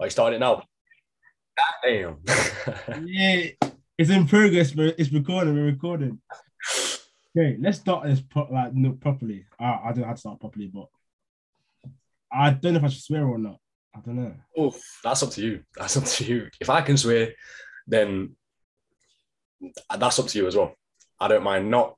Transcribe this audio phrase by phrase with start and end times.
[0.00, 0.62] Oh, you started it now.
[1.82, 2.18] Damn.
[3.04, 3.46] Yeah,
[3.98, 5.54] it's in progress, but it's recording.
[5.54, 6.20] We're recording.
[7.36, 9.46] Okay, let's start this pro- like no, properly.
[9.58, 10.86] I, I don't know how to start properly, but
[12.30, 13.58] I don't know if I should swear or not.
[13.94, 14.34] I don't know.
[14.58, 15.62] Oof, that's up to you.
[15.76, 16.48] That's up to you.
[16.60, 17.32] If I can swear,
[17.86, 18.36] then
[19.96, 20.74] that's up to you as well.
[21.20, 21.96] I don't mind not.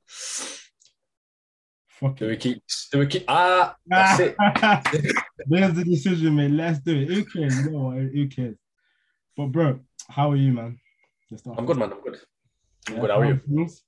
[2.04, 2.62] Fuck Do we keep?
[2.92, 3.24] Do we keep?
[3.28, 4.36] Ah, that's it.
[5.46, 6.50] There's the decision, mate.
[6.50, 7.08] Let's do it.
[7.08, 7.58] Who cares?
[7.64, 7.96] You know what?
[7.96, 8.56] Who cares?
[9.36, 10.78] But bro, how are you, man?
[11.56, 11.92] I'm good, man.
[11.92, 12.20] I'm good.
[12.88, 13.10] I'm Yeah, good.
[13.10, 13.40] How are you?
[13.48, 13.82] things?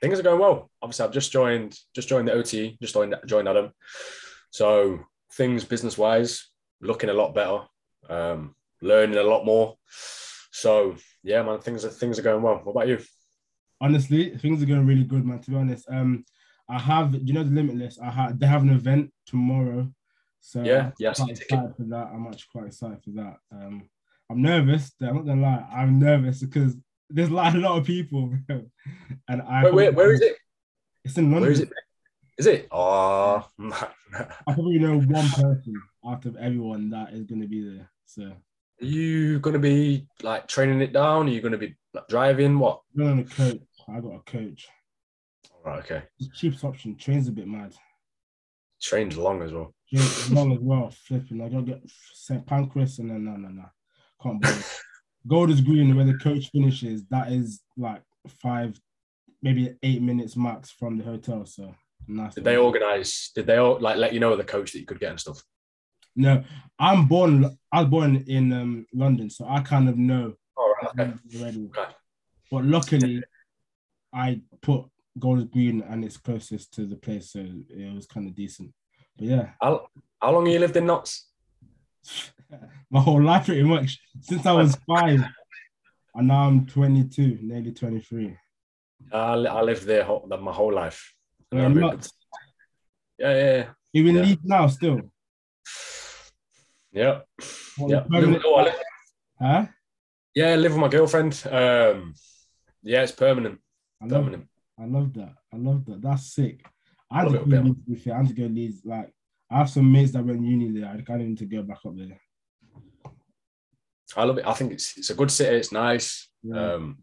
[0.00, 0.70] Things are going well.
[0.80, 1.78] Obviously, I've just joined.
[1.94, 2.78] Just joined the OT.
[2.80, 3.14] Just joined.
[3.26, 3.72] Joined Adam.
[4.50, 5.00] So
[5.34, 6.48] things business wise
[6.80, 7.60] looking a lot better.
[8.08, 9.76] Um, learning a lot more.
[10.50, 11.58] So yeah, man.
[11.60, 12.60] Things are things are going well.
[12.64, 13.00] What about you?
[13.82, 15.40] honestly, things are going really good, man.
[15.40, 16.24] To be honest, um,
[16.72, 17.98] I have you know the Limitless.
[18.00, 19.88] I have they have an event tomorrow,
[20.40, 22.06] so Yeah, I'm yeah, quite excited for that.
[22.12, 23.36] I'm actually quite excited for that.
[23.52, 23.88] Um,
[24.30, 24.92] I'm nervous.
[25.00, 26.76] I'm not gonna lie, I'm nervous because
[27.10, 28.62] there's like a lot of people, bro.
[29.28, 30.36] and I Wait, wait, where is it?
[31.04, 31.42] It's in London.
[31.42, 31.70] Where is it?
[32.38, 32.68] Is it?
[32.72, 33.74] Oh, man.
[34.46, 35.74] I probably know one person
[36.06, 37.90] out of everyone that is gonna be there.
[38.06, 41.26] So Are you going to be like training it down?
[41.26, 42.58] Are you going to be like, driving?
[42.58, 42.80] What?
[42.96, 43.62] I'm on a coach.
[43.88, 44.68] I got a coach.
[45.64, 46.02] Right, okay.
[46.18, 46.96] The cheapest option.
[46.96, 47.74] Train's a bit mad.
[48.80, 49.74] Train's long as well.
[49.92, 51.40] James long as well, flipping.
[51.40, 51.82] I gotta get
[52.14, 52.44] St.
[52.44, 53.64] Pancras and then no, no, no.
[54.22, 54.64] Can't bother.
[55.28, 58.02] Golders Green, where the coach finishes, that is like
[58.42, 58.80] five,
[59.40, 61.46] maybe eight minutes max from the hotel.
[61.46, 61.74] So
[62.08, 62.34] nice.
[62.34, 63.30] Did they organize?
[63.34, 65.40] Did they all like let you know the coach that you could get and stuff?
[66.16, 66.42] No,
[66.78, 67.56] I'm born.
[67.70, 71.12] I was born in um, London, so I kind of know All right, okay.
[71.38, 71.70] already.
[71.78, 71.92] okay.
[72.50, 73.22] But luckily,
[74.12, 74.86] I put
[75.18, 78.72] Golders Green and it's closest to the place, so it was kind of decent.
[79.16, 79.86] But yeah, How,
[80.20, 81.28] how long have you lived in Notts?
[82.90, 85.20] my whole life pretty much since I was five,
[86.14, 88.36] and now I'm 22, nearly 23.
[89.12, 91.14] I, I lived there whole, my whole life.
[91.52, 92.12] Yeah, I moved- Notts.
[93.18, 94.22] yeah, yeah, in Yeah.
[94.22, 95.00] Leeds now still?
[96.92, 97.20] Yeah,
[97.78, 98.00] yeah.
[98.00, 98.74] permanent- Live- oh, I live-
[99.40, 99.66] huh?
[100.34, 101.42] yeah, I live with my girlfriend.
[101.50, 102.14] Um,
[102.82, 103.60] yeah, it's permanent.
[104.08, 104.48] Permanent.
[104.82, 105.34] I love that.
[105.52, 106.02] I love that.
[106.02, 106.64] That's sick.
[107.10, 107.44] I had to go.
[107.44, 108.06] Leeds.
[108.08, 108.80] I had to go Leeds.
[108.84, 109.12] Like
[109.50, 110.90] I have some mates that went uni there.
[110.90, 112.20] I kind of need to go back up there.
[114.16, 114.46] I love it.
[114.46, 115.56] I think it's it's a good city.
[115.56, 116.28] It's nice.
[116.42, 116.98] Yeah, Um,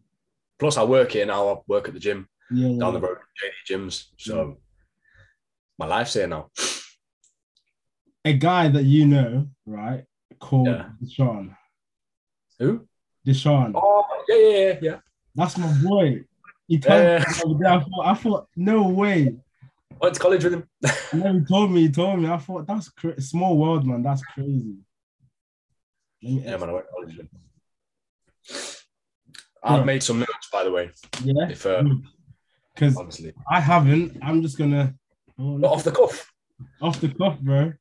[0.58, 1.48] plus, I work here now.
[1.48, 4.06] I work at the gym yeah, yeah, down the road, JD Gyms.
[4.18, 4.58] So
[5.78, 6.50] my life's here now.
[8.24, 10.04] A guy that you know, right?
[10.38, 10.90] Called Yeah.
[11.02, 11.56] Deshaun.
[12.58, 12.86] Who?
[13.26, 13.72] Deshaun.
[13.74, 14.98] Oh, yeah, yeah, yeah, yeah.
[15.34, 16.24] That's my boy.
[16.70, 19.34] He me the I thought, I thought, no way.
[20.00, 20.68] Went to college with him.
[21.10, 22.28] And then he told me, he told me.
[22.28, 24.04] I thought that's cra- small world, man.
[24.04, 24.76] That's crazy.
[26.20, 27.40] Yeah, man, I went to college with him.
[29.64, 30.92] I've made some notes, by the way.
[31.24, 31.82] yeah, If uh,
[32.72, 34.16] because obviously, I haven't.
[34.22, 34.94] I'm just gonna
[35.40, 36.32] oh, off the cuff.
[36.80, 37.72] off the cuff, bro.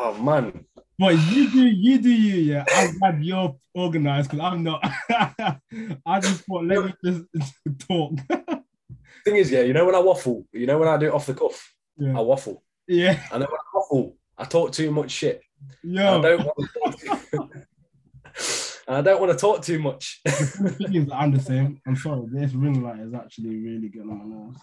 [0.00, 0.64] Oh man,
[0.98, 2.34] But you do, you do, you.
[2.54, 4.80] Yeah, I'm glad you're organized because I'm not.
[6.06, 7.24] I just thought let me just
[7.88, 8.12] talk.
[9.24, 11.26] thing is, yeah, you know when I waffle, you know when I do it off
[11.26, 12.62] the cuff, I waffle.
[12.86, 15.42] yeah, And then when I waffle, I talk too much shit.
[15.82, 16.16] Yeah.
[16.16, 16.98] I don't want to talk
[17.30, 17.50] too,
[18.86, 20.20] and I don't want to talk too much.
[20.26, 21.80] Is, I'm the same.
[21.86, 22.26] I'm sorry.
[22.30, 24.58] This ring light is actually really getting on my nerves.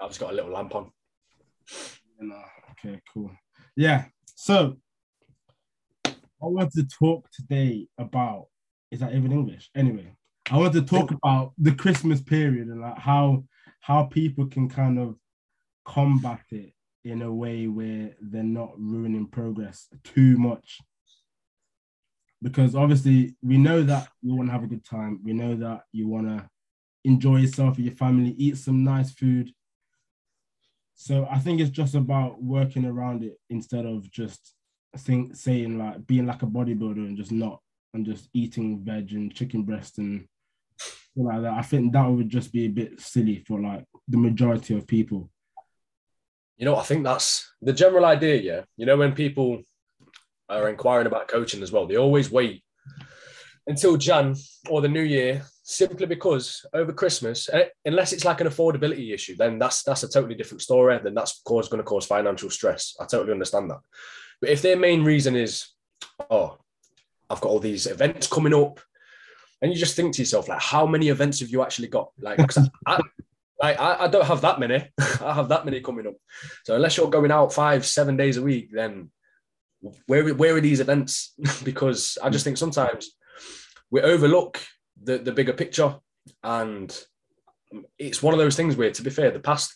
[0.00, 0.92] I've just got a little lamp on.
[2.20, 3.30] You know, okay, cool.
[3.76, 4.04] Yeah.
[4.40, 4.76] So
[6.06, 8.46] I want to talk today about
[8.92, 9.68] is that even English?
[9.74, 10.14] Anyway,
[10.48, 13.42] I want to talk about the Christmas period and like how
[13.80, 15.16] how people can kind of
[15.84, 16.72] combat it
[17.04, 20.78] in a way where they're not ruining progress too much.
[22.40, 25.18] Because obviously we know that you want to have a good time.
[25.24, 26.48] We know that you want to
[27.04, 29.50] enjoy yourself with your family, eat some nice food.
[31.00, 34.54] So I think it's just about working around it instead of just
[34.96, 37.60] think saying like being like a bodybuilder and just not
[37.94, 40.26] and just eating veg and chicken breast and
[41.14, 41.54] like that.
[41.54, 45.30] I think that would just be a bit silly for like the majority of people.
[46.56, 48.34] You know, I think that's the general idea.
[48.34, 49.62] Yeah, you know, when people
[50.48, 52.64] are inquiring about coaching as well, they always wait
[53.68, 54.34] until Jan
[54.68, 59.36] or the New Year, simply because over Christmas, eh, unless it's like an affordability issue,
[59.36, 60.98] then that's that's a totally different story.
[61.02, 62.96] Then that's of course going to cause financial stress.
[62.98, 63.80] I totally understand that.
[64.40, 65.68] But if their main reason is,
[66.30, 66.56] oh,
[67.28, 68.80] I've got all these events coming up,
[69.60, 72.12] and you just think to yourself, like, how many events have you actually got?
[72.18, 73.00] Like, 'cause I,
[73.60, 74.88] I, I don't have that many.
[75.20, 76.14] I have that many coming up.
[76.64, 79.10] So unless you're going out five, seven days a week, then
[80.06, 81.34] where where are these events?
[81.62, 83.10] because I just think sometimes
[83.90, 84.60] we overlook
[85.02, 85.96] the the bigger picture,
[86.42, 86.96] and
[87.98, 89.74] it's one of those things where, to be fair, the past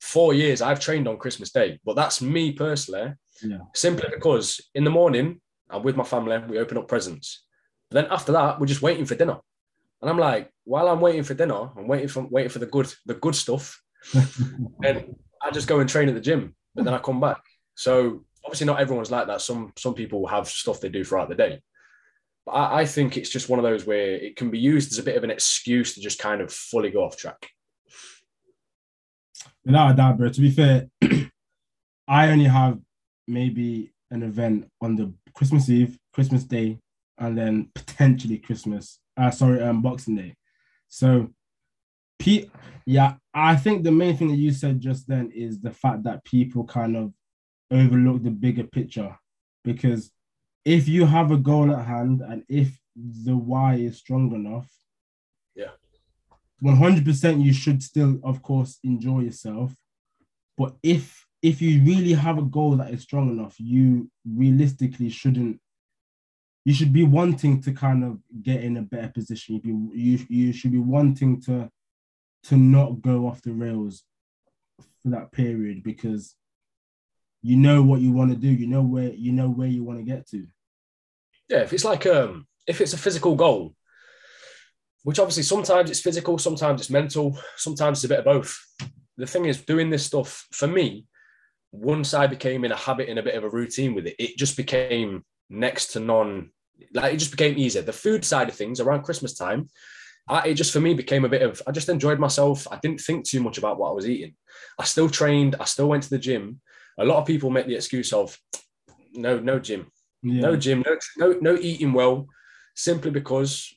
[0.00, 3.14] four years I've trained on Christmas Day, but that's me personally.
[3.42, 3.58] Yeah.
[3.74, 5.40] Simply because in the morning
[5.70, 7.44] I'm with my family, we open up presents.
[7.90, 9.38] But then after that, we're just waiting for dinner.
[10.00, 12.92] And I'm like, while I'm waiting for dinner, I'm waiting for waiting for the good
[13.06, 13.80] the good stuff.
[14.84, 17.40] and I just go and train at the gym, but then I come back.
[17.74, 19.40] So obviously not everyone's like that.
[19.40, 21.62] Some some people have stuff they do throughout the day.
[22.50, 25.02] I, I think it's just one of those where it can be used as a
[25.02, 27.48] bit of an excuse to just kind of fully go off track.
[29.64, 30.28] Without a doubt, bro.
[30.28, 30.88] To be fair,
[32.08, 32.78] I only have
[33.26, 36.78] maybe an event on the Christmas Eve, Christmas Day,
[37.18, 38.98] and then potentially Christmas.
[39.16, 40.34] Uh, sorry, um, Boxing Day.
[40.88, 41.30] So,
[42.18, 42.50] Pete,
[42.86, 46.24] yeah, I think the main thing that you said just then is the fact that
[46.24, 47.12] people kind of
[47.70, 49.16] overlook the bigger picture
[49.64, 50.10] because
[50.64, 54.70] if you have a goal at hand and if the why is strong enough,
[55.54, 55.72] yeah,
[56.62, 59.74] 100% you should still, of course, enjoy yourself.
[60.56, 65.60] But if if you really have a goal that is strong enough, you realistically shouldn't.
[66.64, 69.60] You should be wanting to kind of get in a better position.
[69.62, 71.70] You you you should be wanting to
[72.44, 74.04] to not go off the rails
[75.02, 76.34] for that period because
[77.42, 78.48] you know what you want to do.
[78.48, 80.46] You know where you know where you want to get to.
[81.48, 83.74] Yeah, if it's like um if it's a physical goal,
[85.02, 88.58] which obviously sometimes it's physical, sometimes it's mental, sometimes it's a bit of both.
[89.16, 91.06] The thing is, doing this stuff for me,
[91.70, 94.38] once I became in a habit and a bit of a routine with it, it
[94.38, 96.50] just became next to none.
[96.92, 97.82] Like it just became easier.
[97.82, 99.68] The food side of things around Christmas time,
[100.28, 101.60] I, it just for me became a bit of.
[101.66, 102.66] I just enjoyed myself.
[102.70, 104.34] I didn't think too much about what I was eating.
[104.78, 105.56] I still trained.
[105.60, 106.60] I still went to the gym.
[106.98, 108.38] A lot of people make the excuse of,
[109.12, 109.90] no, no gym,
[110.24, 110.40] yeah.
[110.40, 112.26] no gym, no, no, no eating well,
[112.74, 113.74] simply because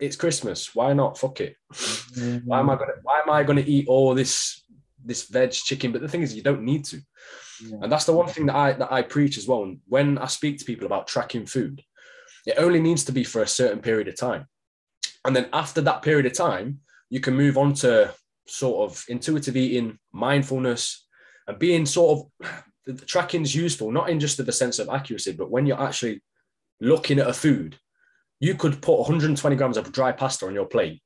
[0.00, 0.74] it's Christmas.
[0.74, 1.18] Why not?
[1.18, 1.56] Fuck it.
[1.72, 2.38] Mm-hmm.
[2.46, 4.64] Why am I gonna why am I gonna eat all this
[5.04, 5.92] this veg chicken?
[5.92, 7.00] But the thing is you don't need to.
[7.64, 7.78] Yeah.
[7.82, 9.62] And that's the one thing that I that I preach as well.
[9.62, 11.82] And when I speak to people about tracking food,
[12.46, 14.46] it only needs to be for a certain period of time.
[15.24, 18.12] And then after that period of time, you can move on to
[18.48, 21.06] sort of intuitive eating, mindfulness,
[21.46, 25.32] and being sort of the tracking is useful, not in just the sense of accuracy,
[25.32, 26.22] but when you're actually
[26.80, 27.78] looking at a food
[28.42, 31.00] you could put 120 grams of dry pasta on your plate,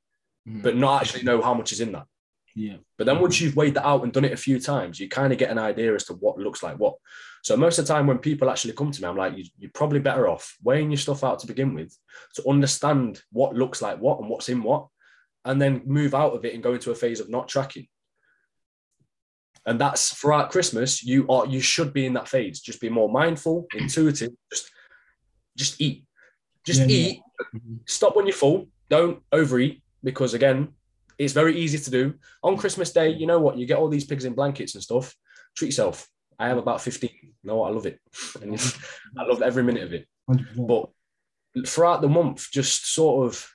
[0.49, 0.63] mm.
[0.63, 2.07] but not actually know how much is in that.
[2.55, 2.77] Yeah.
[2.97, 5.31] But then once you've weighed that out and done it a few times, you kind
[5.31, 6.95] of get an idea as to what looks like what.
[7.43, 9.71] So most of the time when people actually come to me, I'm like, you, are
[9.75, 11.95] probably better off weighing your stuff out to begin with
[12.33, 14.87] to understand what looks like what and what's in what,
[15.45, 17.87] and then move out of it and go into a phase of not tracking.
[19.67, 22.61] And that's throughout Christmas, you are you should be in that phase.
[22.61, 24.71] Just be more mindful, intuitive, just
[25.57, 26.05] just eat.
[26.65, 27.21] Just yeah, eat.
[27.53, 27.59] Yeah.
[27.85, 28.69] Stop when you're full.
[28.89, 30.69] Don't overeat because again,
[31.17, 32.13] it's very easy to do.
[32.43, 33.57] On Christmas Day, you know what?
[33.57, 35.13] You get all these pigs in blankets and stuff.
[35.55, 36.07] Treat yourself.
[36.39, 37.09] I have about 15.
[37.21, 37.69] You know what?
[37.69, 37.99] I love it.
[38.41, 38.53] And
[39.17, 40.07] I love every minute of it.
[40.55, 40.89] But
[41.65, 43.47] throughout the month, just sort of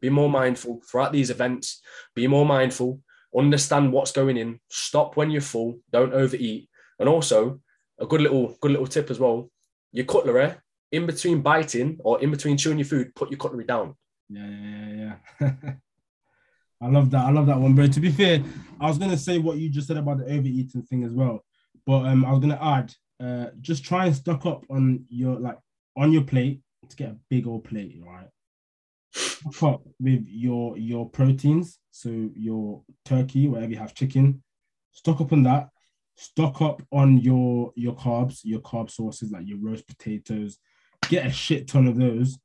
[0.00, 1.82] be more mindful throughout these events.
[2.14, 3.00] Be more mindful.
[3.36, 4.60] Understand what's going in.
[4.68, 5.78] Stop when you're full.
[5.92, 6.68] Don't overeat.
[6.98, 7.60] And also,
[7.98, 9.50] a good little good little tip as well.
[9.92, 10.54] Your cutlery
[10.92, 13.94] in between biting or in between chewing your food, put your cutlery down.
[14.28, 15.52] Yeah, yeah, yeah.
[16.80, 17.24] I love that.
[17.24, 17.86] I love that one, bro.
[17.86, 18.42] To be fair,
[18.80, 21.44] I was gonna say what you just said about the overeating thing as well,
[21.86, 25.58] but um, I was gonna add, uh, just try and stock up on your like
[25.96, 28.28] on your plate to get a big old plate, right?
[29.50, 34.42] Stock up with your your proteins, so your turkey, whatever you have, chicken.
[34.92, 35.68] Stock up on that.
[36.16, 40.58] Stock up on your your carbs, your carb sources like your roast potatoes,
[41.08, 42.38] get a shit ton of those.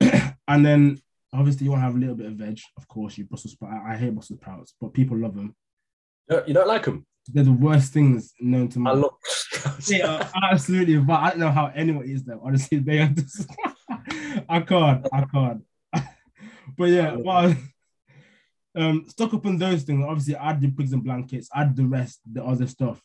[0.00, 1.00] and then
[1.32, 3.16] obviously you want to have a little bit of veg, of course.
[3.16, 3.84] You Brussels sprouts.
[3.86, 5.54] I hate Brussels sprouts, but people love them.
[6.28, 7.06] You don't like them?
[7.32, 8.90] They're the worst things known to me.
[8.90, 9.14] I love.
[9.88, 10.96] yeah, absolutely.
[10.98, 12.40] But I don't know how anyone eats them.
[12.42, 13.48] Honestly, they are just.
[14.48, 15.06] I can't.
[15.12, 15.62] I can't.
[16.76, 17.54] But yeah, well,
[18.76, 20.04] um, stock up on those things.
[20.06, 21.48] Obviously, add the pigs and blankets.
[21.54, 23.00] Add the rest, the other stuff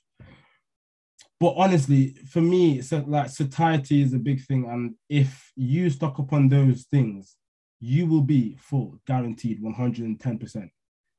[1.42, 6.20] but honestly, for me, so like satiety is a big thing, and if you stock
[6.20, 7.36] up on those things,
[7.80, 10.70] you will be full, guaranteed, one hundred and ten percent.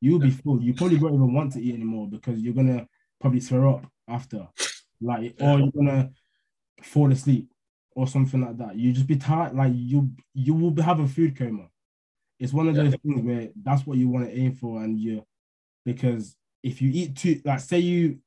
[0.01, 0.63] You will be full.
[0.63, 2.87] You probably won't even want to eat anymore because you're gonna
[3.21, 4.47] probably throw up after,
[5.01, 6.11] like, or you're gonna
[6.85, 7.53] fall asleep
[7.97, 8.77] or something like that.
[8.77, 11.67] You just be tired, like you you will have a food coma.
[12.43, 15.25] It's one of those things where that's what you want to aim for, and you
[15.85, 18.19] because if you eat too, like, say you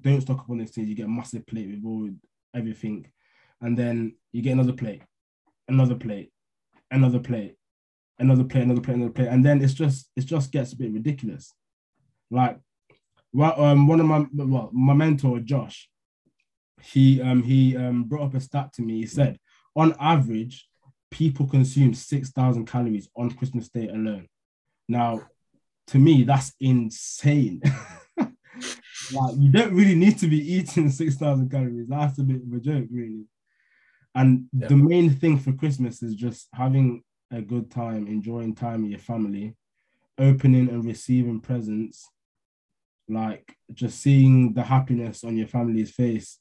[0.00, 2.08] don't stock up on these things, you get a massive plate with all
[2.54, 3.06] everything.
[3.60, 5.02] and then you get another plate,
[5.68, 6.32] another plate,
[6.90, 7.56] another plate,
[8.18, 10.90] another plate, another plate, another plate, and then it's just it just gets a bit
[10.90, 11.52] ridiculous.
[12.30, 12.58] Like,
[13.34, 15.90] well, um, one of my well, my mentor Josh,
[16.80, 19.00] he um he um brought up a stat to me.
[19.00, 19.38] He said
[19.76, 20.66] on average,
[21.10, 24.28] people consume six thousand calories on Christmas Day alone.
[24.88, 25.22] Now,
[25.88, 27.62] to me, that's insane.
[29.12, 31.88] like you don't really need to be eating 6,000 calories.
[31.88, 33.24] That's a bit of a joke, really.
[34.14, 34.68] And yeah.
[34.68, 39.00] the main thing for Christmas is just having a good time, enjoying time with your
[39.00, 39.54] family,
[40.18, 42.08] opening and receiving presents,
[43.08, 46.38] like just seeing the happiness on your family's face.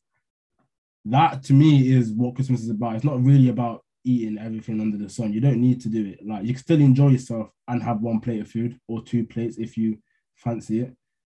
[1.06, 2.96] That to me is what Christmas is about.
[2.96, 5.34] It's not really about eating everything under the sun.
[5.34, 6.26] You don't need to do it.
[6.26, 9.58] Like you can still enjoy yourself and have one plate of food or two plates
[9.58, 9.98] if you
[10.36, 10.90] fancy it.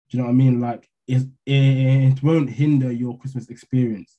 [0.08, 0.60] Do you know what I mean?
[0.60, 4.16] Like it, it won't hinder your Christmas experience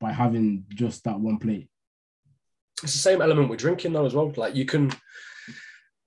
[0.00, 1.68] by having just that one plate.
[2.82, 4.32] It's the same element with drinking though as well.
[4.36, 4.92] Like you can,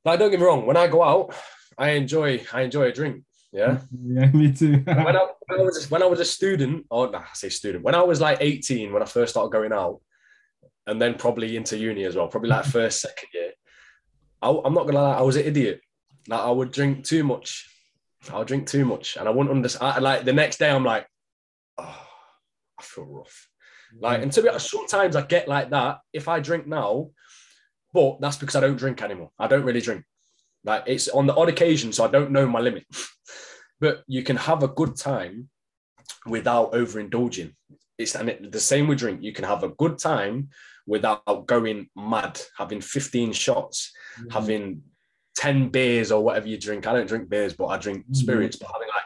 [0.05, 0.65] like don't get me wrong.
[0.65, 1.35] When I go out,
[1.77, 3.23] I enjoy I enjoy a drink.
[3.51, 4.77] Yeah, yeah, me too.
[4.85, 7.83] when, I, when, I, was when I was a student, or nah, I say student,
[7.83, 9.99] when I was like eighteen, when I first started going out,
[10.87, 13.51] and then probably into uni as well, probably like first second year.
[14.41, 15.81] I, I'm not gonna lie, I was an idiot.
[16.27, 17.67] Like I would drink too much.
[18.31, 20.03] I'll drink too much, and I wouldn't understand.
[20.03, 21.07] Like the next day, I'm like,
[21.79, 22.07] oh,
[22.79, 23.47] I feel rough.
[23.99, 24.23] Like, mm.
[24.23, 27.09] and to be honest, sometimes I get like that if I drink now,
[27.93, 29.31] but that's because I don't drink anymore.
[29.39, 30.03] I don't really drink.
[30.63, 32.85] Like it's on the odd occasion, so I don't know my limit.
[33.79, 35.49] but you can have a good time
[36.25, 37.53] without overindulging.
[37.97, 39.23] It's and it, the same with drink.
[39.23, 40.49] You can have a good time
[40.87, 44.29] without going mad, having 15 shots, mm-hmm.
[44.29, 44.81] having
[45.35, 46.87] 10 beers or whatever you drink.
[46.87, 48.13] I don't drink beers, but I drink mm-hmm.
[48.13, 48.55] spirits.
[48.55, 49.03] But having like,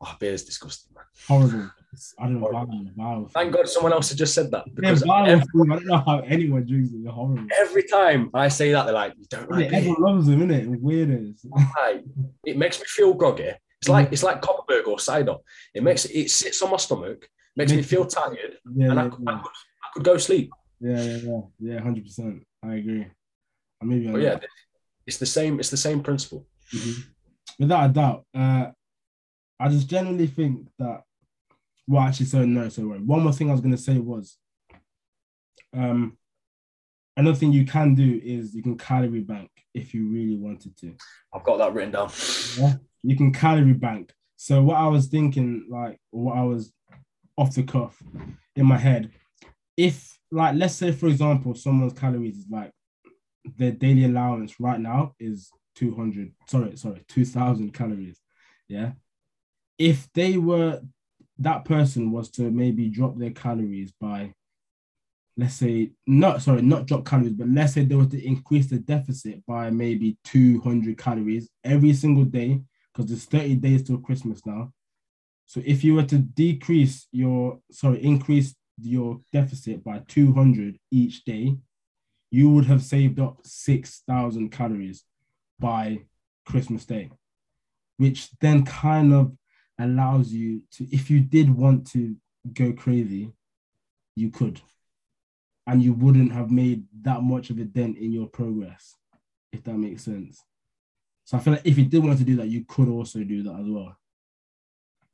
[0.00, 1.04] oh, beer's disgusting, man.
[1.26, 1.70] Horrible.
[2.18, 3.24] I don't know why.
[3.30, 4.64] Thank God someone else had just said that.
[4.74, 7.02] Because yeah, every, I don't know how anyone drinks it.
[7.02, 7.46] They're horrible.
[7.58, 10.80] Every time I say that, they're like, you don't like yeah, Everyone loves them, innit?
[10.80, 11.46] Weirdos.
[11.76, 12.04] Like,
[12.44, 13.52] it makes me feel groggy.
[13.80, 15.36] It's like it's like Kopparberg or cider.
[15.72, 19.22] It makes it sits on my stomach, makes me feel tired, yeah, and I, could,
[19.28, 19.52] I, could,
[19.84, 20.50] I could go sleep.
[20.80, 22.44] Yeah, yeah, yeah, yeah, hundred percent.
[22.62, 23.06] I agree.
[23.80, 24.08] I maybe.
[24.08, 24.38] But yeah,
[25.06, 25.58] it's the same.
[25.58, 26.46] It's the same principle.
[26.74, 27.00] Mm-hmm.
[27.58, 28.66] Without a doubt, uh,
[29.58, 31.02] I just generally think that
[31.88, 33.00] well, actually, so no, so right.
[33.00, 34.36] One more thing I was going to say was,
[35.74, 36.18] um,
[37.16, 40.94] another thing you can do is you can calorie bank if you really wanted to.
[41.34, 42.10] I've got that written down.
[42.58, 44.12] Yeah, you can calorie bank.
[44.36, 46.72] So what I was thinking, like, what I was
[47.38, 48.00] off the cuff
[48.54, 49.10] in my head,
[49.78, 52.72] if like, let's say for example, someone's calories is like
[53.56, 58.20] their daily allowance right now is 200 sorry sorry 2000 calories
[58.68, 58.90] yeah
[59.78, 60.80] if they were
[61.38, 64.32] that person was to maybe drop their calories by,
[65.36, 68.78] let's say, not sorry, not drop calories, but let's say they were to increase the
[68.78, 72.60] deficit by maybe 200 calories every single day,
[72.92, 74.72] because it's 30 days till Christmas now.
[75.46, 81.56] So if you were to decrease your, sorry, increase your deficit by 200 each day,
[82.30, 85.04] you would have saved up 6,000 calories
[85.58, 86.02] by
[86.44, 87.10] Christmas Day,
[87.96, 89.32] which then kind of
[89.78, 92.16] allows you to, if you did want to
[92.52, 93.32] go crazy,
[94.16, 94.60] you could.
[95.66, 98.96] And you wouldn't have made that much of a dent in your progress,
[99.52, 100.42] if that makes sense.
[101.24, 103.42] So I feel like if you did want to do that, you could also do
[103.42, 103.94] that as well.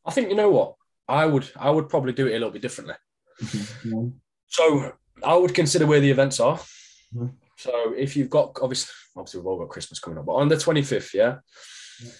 [0.05, 0.77] I think you know what?
[1.09, 2.95] I would I would probably do it a little bit differently.
[3.85, 4.05] Yeah.
[4.47, 6.57] So I would consider where the events are.
[7.15, 7.27] Mm-hmm.
[7.57, 10.57] So if you've got obviously obviously we've all got Christmas coming up, but on the
[10.57, 11.37] 25th, yeah,
[12.03, 12.11] yeah.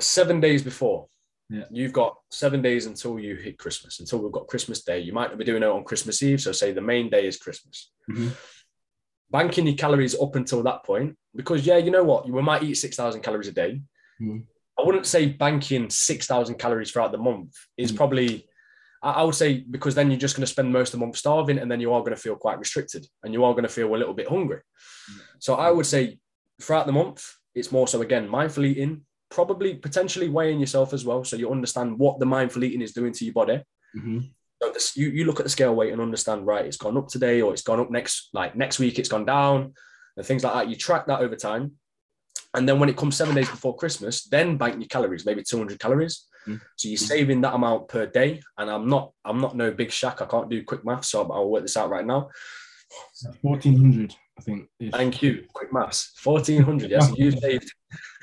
[0.00, 1.08] seven days before,
[1.50, 1.64] yeah.
[1.70, 5.00] You've got seven days until you hit Christmas, until we've got Christmas Day.
[5.00, 6.40] You might not be doing it on Christmas Eve.
[6.40, 7.92] So, say the main day is Christmas.
[8.10, 8.28] Mm-hmm.
[9.30, 12.28] Banking your calories up until that point, because, yeah, you know what?
[12.28, 13.80] We might eat 6,000 calories a day.
[14.20, 14.38] Mm-hmm.
[14.78, 17.96] I wouldn't say banking 6,000 calories throughout the month is mm-hmm.
[17.98, 18.48] probably,
[19.04, 21.58] I would say, because then you're just going to spend most of the month starving
[21.58, 23.94] and then you are going to feel quite restricted and you are going to feel
[23.94, 24.60] a little bit hungry.
[25.38, 26.18] So, I would say
[26.60, 31.24] throughout the month, it's more so again mindful eating, probably potentially weighing yourself as well,
[31.24, 33.62] so you understand what the mindful eating is doing to your body.
[33.96, 34.20] Mm-hmm.
[34.62, 37.08] So this, you you look at the scale weight and understand right, it's gone up
[37.08, 39.74] today or it's gone up next like next week, it's gone down,
[40.16, 40.68] and things like that.
[40.68, 41.72] You track that over time,
[42.54, 45.78] and then when it comes seven days before Christmas, then bank your calories, maybe 200
[45.78, 46.26] calories.
[46.46, 46.56] Mm-hmm.
[46.76, 48.42] So you're saving that amount per day.
[48.58, 50.22] And I'm not I'm not no Big Shaq.
[50.22, 52.30] I can't do quick math, so I'll work this out right now.
[53.42, 54.14] 1400.
[54.36, 54.68] I think.
[54.90, 55.44] Thank you.
[55.52, 56.12] Quick maths.
[56.22, 56.90] 1400.
[56.90, 57.72] Yes, you saved.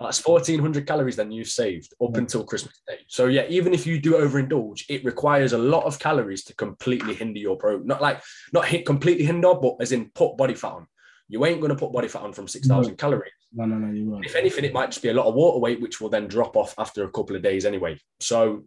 [0.00, 2.18] That's 1400 calories then you've saved up Yeah.
[2.18, 2.98] until Christmas Day.
[3.08, 7.14] So yeah, even if you do overindulge, it requires a lot of calories to completely
[7.14, 7.78] hinder your pro.
[7.78, 10.86] Not like not hit completely hinder, but as in put body fat on.
[11.28, 13.32] You ain't going to put body fat on from 6,000 calories.
[13.52, 14.24] No, no, no, you won't.
[14.24, 16.56] If anything, it might just be a lot of water weight, which will then drop
[16.56, 17.98] off after a couple of days anyway.
[18.20, 18.64] So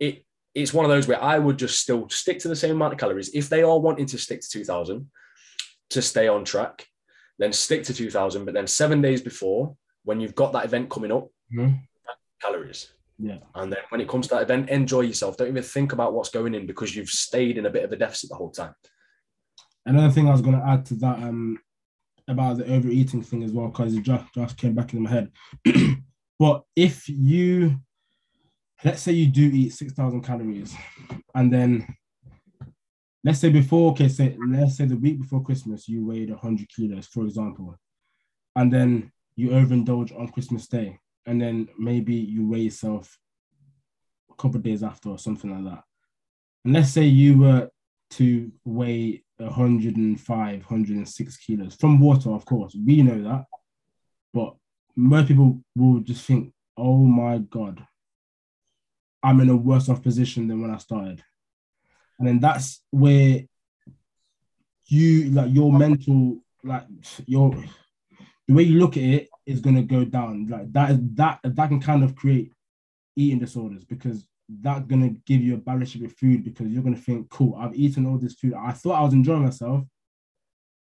[0.00, 2.92] it it's one of those where I would just still stick to the same amount
[2.92, 3.30] of calories.
[3.34, 5.10] If they are wanting to stick to 2000
[5.90, 6.86] to stay on track,
[7.38, 8.44] then stick to 2000.
[8.44, 11.80] But then seven days before, when you've got that event coming up, Mhm.
[12.42, 12.92] calories.
[13.18, 13.38] Yeah.
[13.54, 15.36] And then when it comes to that event, enjoy yourself.
[15.38, 17.96] Don't even think about what's going in because you've stayed in a bit of a
[17.96, 18.74] deficit the whole time.
[19.86, 21.58] Another thing I was going to add to that um
[22.28, 25.30] about the overeating thing as well, because it just, just came back in my head.
[26.38, 27.78] but if you,
[28.84, 30.74] let's say you do eat 6,000 calories,
[31.34, 31.86] and then
[33.24, 37.06] let's say before, okay, say, let's say the week before Christmas, you weighed 100 kilos,
[37.06, 37.76] for example,
[38.56, 43.18] and then you overindulge on Christmas Day, and then maybe you weigh yourself
[44.30, 45.84] a couple of days after or something like that.
[46.64, 47.70] And let's say you were
[48.10, 52.76] to weigh 105, 106 kilos from water, of course.
[52.76, 53.44] We know that.
[54.32, 54.54] But
[54.96, 57.84] most people will just think, oh my God,
[59.22, 61.22] I'm in a worse off position than when I started.
[62.18, 63.42] And then that's where
[64.86, 66.84] you like your mental, like
[67.26, 67.54] your
[68.48, 70.46] the way you look at it is gonna go down.
[70.46, 72.52] Like that is that that can kind of create
[73.16, 74.26] eating disorders because
[74.60, 77.74] that's gonna give you a bad relationship with food because you're gonna think, cool, I've
[77.74, 78.54] eaten all this food.
[78.54, 79.84] I thought I was enjoying myself,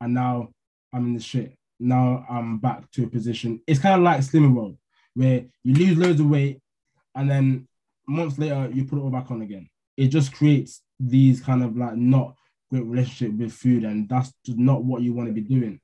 [0.00, 0.48] and now
[0.92, 1.54] I'm in the shit.
[1.80, 3.60] Now I'm back to a position.
[3.66, 4.78] It's kind of like Slimming World,
[5.14, 6.60] where you lose loads of weight,
[7.14, 7.68] and then
[8.06, 9.68] months later you put it all back on again.
[9.96, 12.34] It just creates these kind of like not
[12.70, 15.80] great relationship with food, and that's just not what you want to be doing.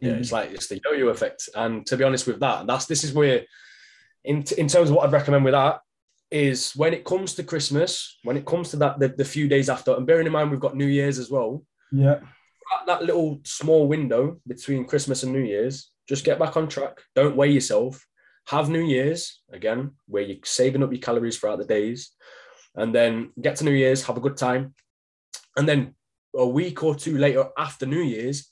[0.00, 1.48] Yeah, it's like it's the yo-yo effect.
[1.54, 3.44] And to be honest with that, that's this is where,
[4.24, 5.80] in in terms of what I'd recommend with that,
[6.32, 9.68] is when it comes to Christmas, when it comes to that the, the few days
[9.68, 11.64] after, and bearing in mind we've got New Year's as well.
[11.92, 12.20] Yeah,
[12.86, 16.98] That, little small window between Christmas and New Year's, just get back on track.
[17.14, 18.04] Don't weigh yourself.
[18.48, 22.10] Have New Year's again, where you're saving up your calories throughout the days,
[22.74, 24.74] and then get to New Year's, have a good time,
[25.56, 25.94] and then
[26.34, 28.50] a week or two later after New Year's,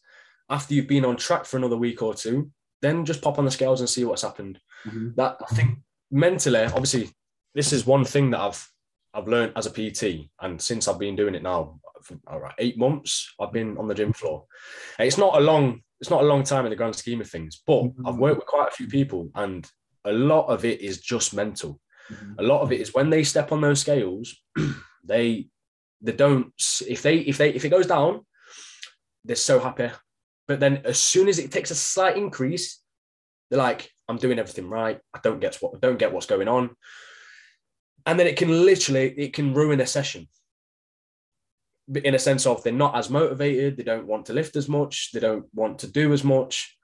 [0.51, 2.51] after you've been on track for another week or two,
[2.83, 4.61] then just pop on the scales and see what's happened.
[4.87, 5.15] Mhm.
[5.17, 5.79] That I think
[6.11, 7.11] mentally, obviously,
[7.55, 8.69] this is one thing that I've
[9.13, 12.55] I've learned as a PT, and since I've been doing it now for all right,
[12.59, 14.45] eight months, I've been on the gym floor.
[14.99, 17.29] And it's not a long it's not a long time in the grand scheme of
[17.29, 18.07] things, but mm-hmm.
[18.07, 19.69] I've worked with quite a few people, and
[20.05, 21.81] a lot of it is just mental.
[22.11, 22.33] Mm-hmm.
[22.39, 24.35] A lot of it is when they step on those scales,
[25.05, 25.49] they
[26.01, 26.53] they don't
[26.89, 28.25] if they if they if it goes down,
[29.25, 29.91] they're so happy.
[30.49, 32.81] But then as soon as it takes a slight increase,
[33.51, 34.99] they're like, I'm doing everything right.
[35.15, 36.71] I don't get what don't get what's going on.
[38.07, 40.29] And then it can literally it can ruin a session.
[42.05, 45.11] In a sense of they're not as motivated, they don't want to lift as much,
[45.13, 46.77] they don't want to do as much.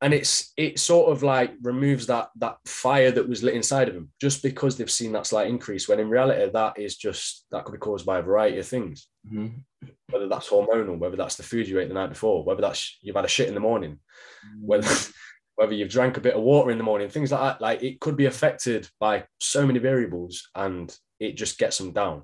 [0.00, 3.94] And it's it sort of like removes that that fire that was lit inside of
[3.94, 5.88] them just because they've seen that slight increase.
[5.88, 9.08] When in reality, that is just that could be caused by a variety of things
[9.32, 9.64] Mhm.
[10.10, 13.16] whether that's hormonal, whether that's the food you ate the night before, whether that's you've
[13.16, 13.98] had a shit in the morning,
[14.60, 14.88] whether
[15.58, 17.60] whether you've drank a bit of water in the morning, things like that.
[17.60, 22.22] Like it could be affected by so many variables, and it just gets them down.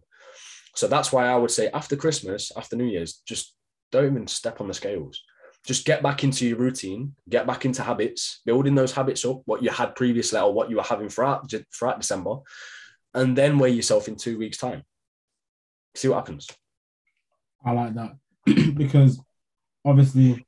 [0.76, 3.56] So that's why I would say after Christmas, after New Year's, just
[3.90, 5.20] don't even step on the scales.
[5.66, 9.64] Just get back into your routine, get back into habits, building those habits up, what
[9.64, 12.36] you had previously or what you were having throughout, throughout December,
[13.14, 14.84] and then weigh yourself in two weeks' time.
[15.96, 16.46] See what happens.
[17.66, 18.16] I like that
[18.76, 19.20] because
[19.84, 20.46] obviously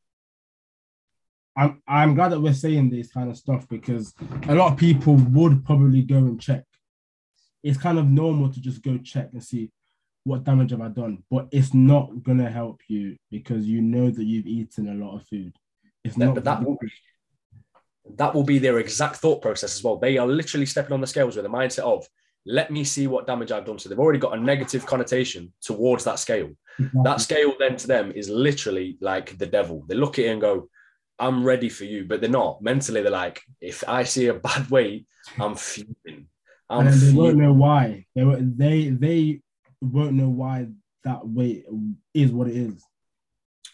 [1.57, 4.15] I'm I'm glad that we're saying this kind of stuff because
[4.49, 6.65] a lot of people would probably go and check.
[7.63, 9.71] It's kind of normal to just go check and see
[10.25, 14.25] what damage have I done, but it's not gonna help you because you know that
[14.25, 15.57] you've eaten a lot of food.
[16.05, 16.91] It's Yeah, not but that will be
[18.17, 19.97] that will be their exact thought process as well.
[19.97, 22.07] They are literally stepping on the scales with a mindset of
[22.45, 23.79] let me see what damage I've done.
[23.79, 26.51] So they've already got a negative connotation towards that scale.
[27.03, 29.85] That scale then to them is literally like the devil.
[29.89, 30.69] They look at it and go,
[31.19, 32.05] I'm ready for you.
[32.05, 32.63] But they're not.
[32.63, 35.07] Mentally, they're like, if I see a bad weight,
[35.39, 36.29] I'm fuming.
[36.69, 38.07] I'm and they won't know why.
[38.15, 39.41] They won't- they they
[39.81, 40.67] won't know why
[41.05, 41.65] that weight
[42.13, 42.83] is what it is.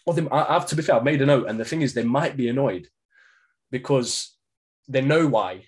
[0.05, 1.93] Well, they, I, I've to be fair, I've made a note, and the thing is,
[1.93, 2.87] they might be annoyed
[3.71, 4.35] because
[4.87, 5.63] they know why.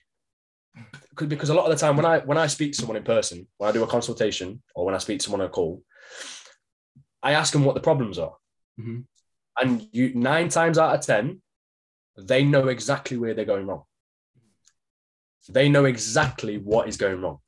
[1.18, 3.48] Because, a lot of the time, when I when I speak to someone in person,
[3.58, 5.82] when I do a consultation, or when I speak to someone on a call,
[7.24, 8.36] I ask them what the problems are,
[8.80, 9.06] Mhm.
[9.60, 11.42] and you nine times out of ten,
[12.18, 13.84] they know exactly where they're going wrong.
[15.50, 17.40] They know exactly what is going wrong,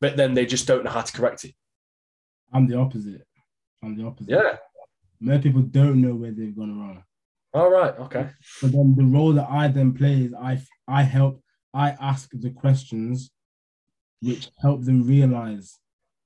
[0.00, 1.54] but then they just don't know how to correct it.
[2.52, 3.26] I'm the opposite.
[3.82, 4.30] I'm the opposite.
[4.30, 4.56] Yeah.
[5.20, 7.02] Most people don't know where they've gone wrong.
[7.54, 7.98] All right.
[7.98, 8.28] Okay.
[8.60, 12.50] But then the role that I then play is I I help I ask the
[12.50, 13.30] questions
[14.20, 15.78] which help them realize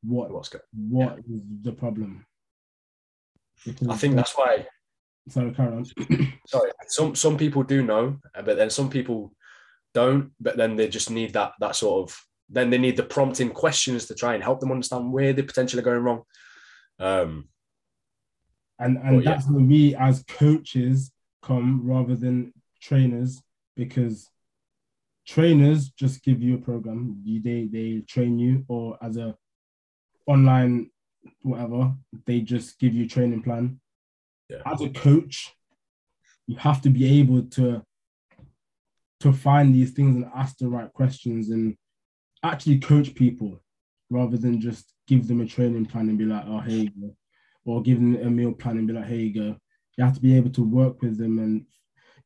[0.03, 0.63] what What's good?
[0.73, 2.27] what is the problem.
[3.65, 4.67] Because I think that's why.
[5.29, 5.85] Sorry, carry on.
[6.47, 6.71] Sorry.
[6.89, 9.33] Some some people do know, but then some people
[9.95, 10.33] don't.
[10.41, 12.21] But then they just need that that sort of.
[12.49, 15.81] Then they need the prompting questions to try and help them understand where they potentially
[15.81, 16.23] are going wrong.
[16.99, 17.49] Um,
[18.79, 19.31] and and yeah.
[19.31, 23.41] that's where we as coaches come rather than trainers
[23.77, 24.29] because
[25.27, 29.35] trainers just give you a program you they they train you or as a
[30.27, 30.91] online
[31.43, 31.95] whatever
[32.27, 33.81] they just give you a training plan
[34.53, 34.73] Yeah.
[34.73, 35.55] as a coach
[36.47, 37.83] you have to be able to
[39.21, 41.77] to find these things and ask the right questions and
[42.43, 43.63] actually coach people
[44.11, 47.15] rather than just give them a training plan and be like oh go
[47.65, 49.57] or give them a meal plan and be like, here you go.
[49.97, 51.39] You have to be able to work with them.
[51.39, 51.65] And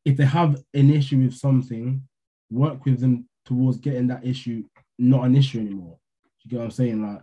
[0.02, 2.02] if they have an issue with something,
[2.50, 4.64] work with them towards getting that issue
[4.98, 5.98] not an issue anymore.
[6.42, 7.02] You get what I'm saying?
[7.02, 7.22] Like,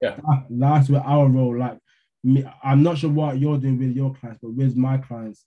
[0.00, 0.14] Yeah.
[0.16, 1.80] that- that's where our role, like,
[2.62, 5.44] I'm not sure what you're doing with your clients, but with my clients,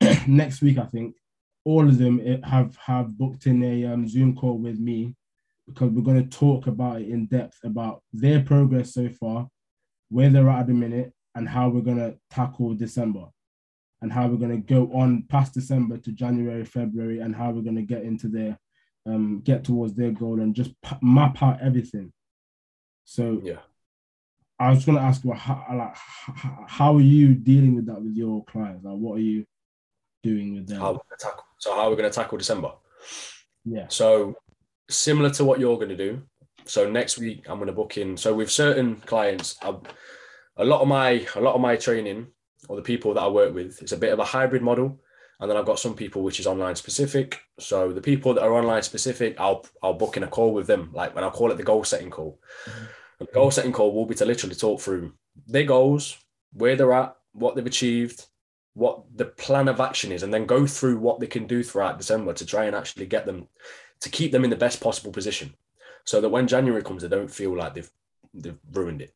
[0.26, 1.14] next week, I think
[1.64, 5.14] all of them eh, have have booked in a um, Zoom call with me
[5.66, 9.48] because we're going to talk about it in depth about their progress so far,
[10.10, 13.26] where they're at at the minute, and how we're going to tackle December
[14.02, 17.62] and how we're going to go on past December to January, February, and how we're
[17.62, 18.58] going to get into their
[19.06, 22.12] um, get towards their goal and just map out everything.
[23.04, 23.58] So yeah.
[24.58, 25.94] I was going to ask, well, how, like,
[26.66, 28.84] how are you dealing with that with your clients?
[28.84, 29.44] Like, what are you
[30.22, 30.80] doing with them?
[30.80, 31.44] How tackle.
[31.58, 32.72] So how are we're going to tackle December?
[33.64, 34.36] Yeah, So
[34.88, 36.22] similar to what you're going to do.
[36.64, 38.16] So next week I'm going to book in.
[38.16, 39.74] So with certain clients, I,
[40.56, 42.28] a lot of my a lot of my training
[42.68, 45.00] or the people that I work with, it's a bit of a hybrid model.
[45.38, 47.40] And then I've got some people which is online specific.
[47.58, 50.90] So the people that are online specific, I'll I'll book in a call with them.
[50.92, 52.40] Like when I call it the goal setting call.
[52.64, 52.84] Mm-hmm.
[53.18, 55.12] And the goal setting call will be to literally talk through
[55.46, 56.18] their goals,
[56.52, 58.26] where they're at, what they've achieved,
[58.74, 61.98] what the plan of action is, and then go through what they can do throughout
[61.98, 63.48] December to try and actually get them
[64.00, 65.54] to keep them in the best possible position,
[66.04, 67.90] so that when January comes, they don't feel like they've
[68.34, 69.14] they've ruined it.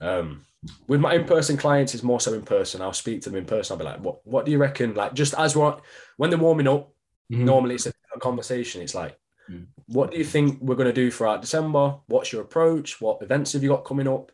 [0.00, 0.46] Um,
[0.86, 2.80] with my in-person clients, it's more so in person.
[2.80, 3.74] I'll speak to them in person.
[3.74, 5.82] I'll be like, "What what do you reckon?" Like just as what
[6.16, 6.90] when they're warming up,
[7.30, 7.40] Mhm.
[7.40, 8.82] normally it's a, conversation.
[8.82, 9.16] It's like,
[9.48, 9.66] Mm.
[9.88, 11.96] What do you think we're going to do throughout December?
[12.06, 13.00] What's your approach?
[13.00, 14.30] What events have you got coming up?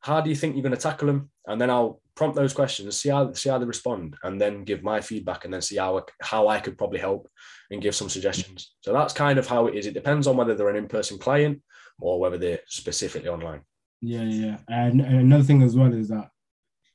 [0.00, 1.30] How do you think you're going to tackle them?
[1.46, 4.82] And then I'll prompt those questions, see how see how they respond, and then give
[4.82, 7.28] my feedback, and then see how I, how I could probably help
[7.70, 8.74] and give some suggestions.
[8.80, 9.86] So that's kind of how it is.
[9.86, 11.62] It depends on whether they're an in-person client
[12.00, 13.60] or whether they're specifically online.
[14.00, 14.58] Yeah, yeah.
[14.68, 16.30] And, and another thing as well is that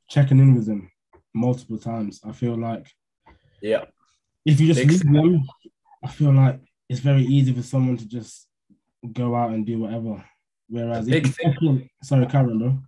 [0.10, 0.90] checking in with them
[1.34, 2.22] multiple times.
[2.26, 2.88] I feel like
[3.62, 3.86] Yeah,
[4.46, 5.44] if you just Big leave them,
[6.04, 8.48] I feel like it's very easy for someone to just
[9.12, 10.24] go out and do whatever.
[10.70, 12.80] Whereas, Big if in, sorry, Karen, though.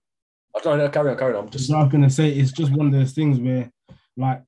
[0.55, 0.89] I don't know.
[0.89, 1.45] Carry on, carry on.
[1.45, 3.71] I'm just Just I was gonna say it's just one of those things where,
[4.15, 4.41] like,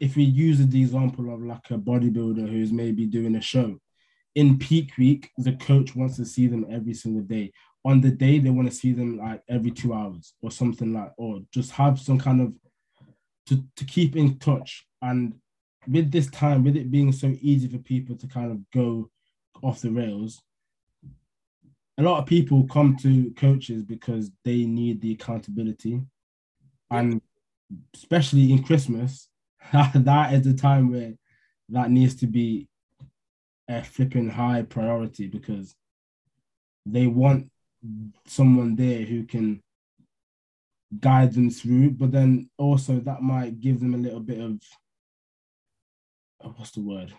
[0.00, 3.78] if we use the example of like a bodybuilder who's maybe doing a show,
[4.34, 7.52] in peak week, the coach wants to see them every single day.
[7.84, 11.12] On the day, they want to see them like every two hours or something like,
[11.16, 12.52] or just have some kind of
[13.46, 14.86] to, to keep in touch.
[15.00, 15.34] And
[15.86, 19.10] with this time, with it being so easy for people to kind of go
[19.62, 20.42] off the rails,
[21.98, 26.00] a lot of people come to coaches because they need the accountability.
[26.90, 27.20] And
[27.94, 29.28] especially in Christmas,
[29.72, 31.14] that is the time where
[31.68, 32.68] that needs to be
[33.68, 35.74] a flipping high priority because
[36.84, 37.50] they want
[38.26, 39.62] someone there who can
[41.00, 44.60] guide them through, but then also that might give them a little bit of
[46.56, 47.12] what's the word?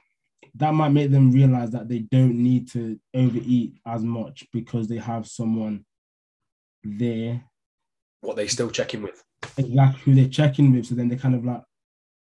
[0.56, 4.98] That might make them realize that they don't need to overeat as much because they
[4.98, 5.86] have someone
[6.84, 7.44] there
[8.22, 9.24] what they still check in with.
[9.58, 10.86] exactly who they're checking with.
[10.86, 11.62] So then they're kind of like,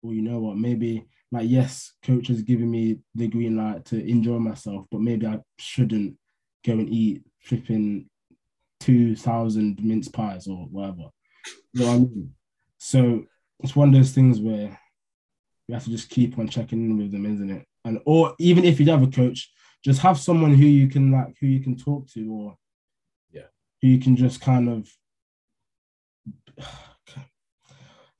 [0.01, 4.05] well, you know what, maybe like yes, coach has given me the green light to
[4.05, 6.15] enjoy myself, but maybe I shouldn't
[6.65, 8.09] go and eat flipping
[8.79, 11.09] two thousand mince pies or whatever.
[11.73, 12.33] You know what I mean?
[12.77, 13.23] So
[13.61, 14.77] it's one of those things where
[15.73, 17.65] you have to just keep on checking in with them, isn't it?
[17.83, 19.51] And or even if you have a coach,
[19.83, 22.55] just have someone who you can like who you can talk to or
[23.31, 23.47] Yeah.
[23.81, 24.87] who you can just kind of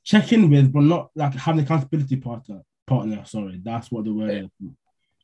[0.04, 2.62] check in with, but not like have an accountability partner.
[2.88, 4.68] Partner, sorry, that's what the word Yeah.
[4.68, 4.72] is.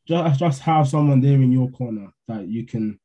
[0.08, 3.00] just just have someone there in your corner that you can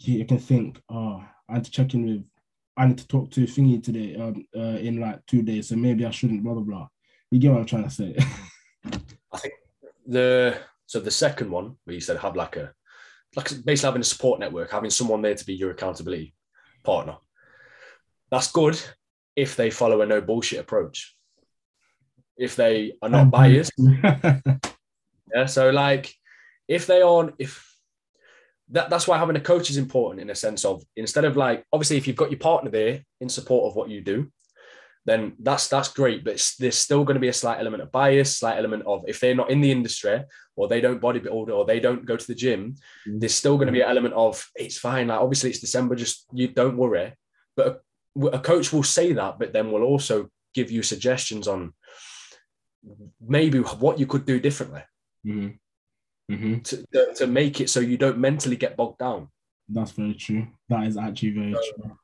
[0.00, 2.24] you can think, oh, I had to check in with,
[2.76, 6.04] I need to talk to Thingy today um, uh, in like two days, so maybe
[6.04, 6.88] I shouldn't, blah blah blah.
[7.30, 8.16] You get what I'm trying to say?
[9.32, 9.54] I think
[10.06, 12.72] the so the second one where you said have like a
[13.34, 16.34] like basically having a support network, having someone there to be your accountability
[16.84, 17.16] partner.
[18.30, 18.80] That's good
[19.34, 21.14] if they follow a no bullshit approach.
[22.36, 23.72] If they are not biased.
[23.78, 25.46] yeah.
[25.46, 26.12] So like
[26.68, 27.64] if they aren't if
[28.70, 31.64] that, that's why having a coach is important in a sense of instead of like
[31.72, 34.30] obviously if you've got your partner there in support of what you do
[35.06, 38.36] then that's that's great but there's still going to be a slight element of bias
[38.38, 40.22] slight element of if they're not in the industry
[40.56, 42.74] or they don't bodybuild or they don't go to the gym
[43.08, 43.20] mm.
[43.20, 46.26] there's still going to be an element of it's fine like obviously it's december just
[46.32, 47.14] you don't worry
[47.56, 47.82] but
[48.20, 51.72] a, a coach will say that but then will also give you suggestions on
[53.26, 54.82] maybe what you could do differently
[55.26, 55.48] mm-hmm
[56.30, 56.58] mm-hmm.
[56.60, 59.28] to, to make it so you don't mentally get bogged down.
[59.68, 60.46] That's very true.
[60.68, 61.98] That is actually very so, true.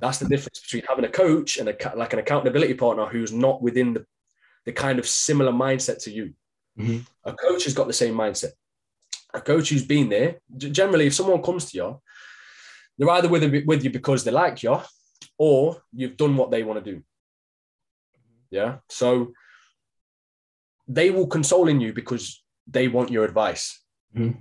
[0.00, 3.62] That's the difference between having a coach and a like an accountability partner who's not
[3.62, 4.06] within the,
[4.64, 6.34] the kind of similar mindset to you.
[6.78, 6.98] Mm-hmm.
[7.24, 8.52] A coach has got the same mindset.
[9.34, 12.00] A coach who's been there, generally, if someone comes to you,
[12.98, 14.78] they're either with, with you because they like you
[15.38, 17.02] or you've done what they want to do.
[18.50, 18.76] Yeah.
[18.88, 19.32] So
[20.86, 23.80] they will console in you because they want your advice.
[24.14, 24.38] Mm-hmm.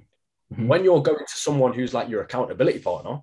[0.54, 0.68] Mm-hmm.
[0.68, 3.20] When you're going to someone who's like your accountability partner,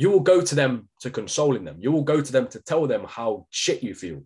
[0.00, 1.76] you will go to them to consoling them.
[1.78, 4.22] You will go to them to tell them how shit you feel.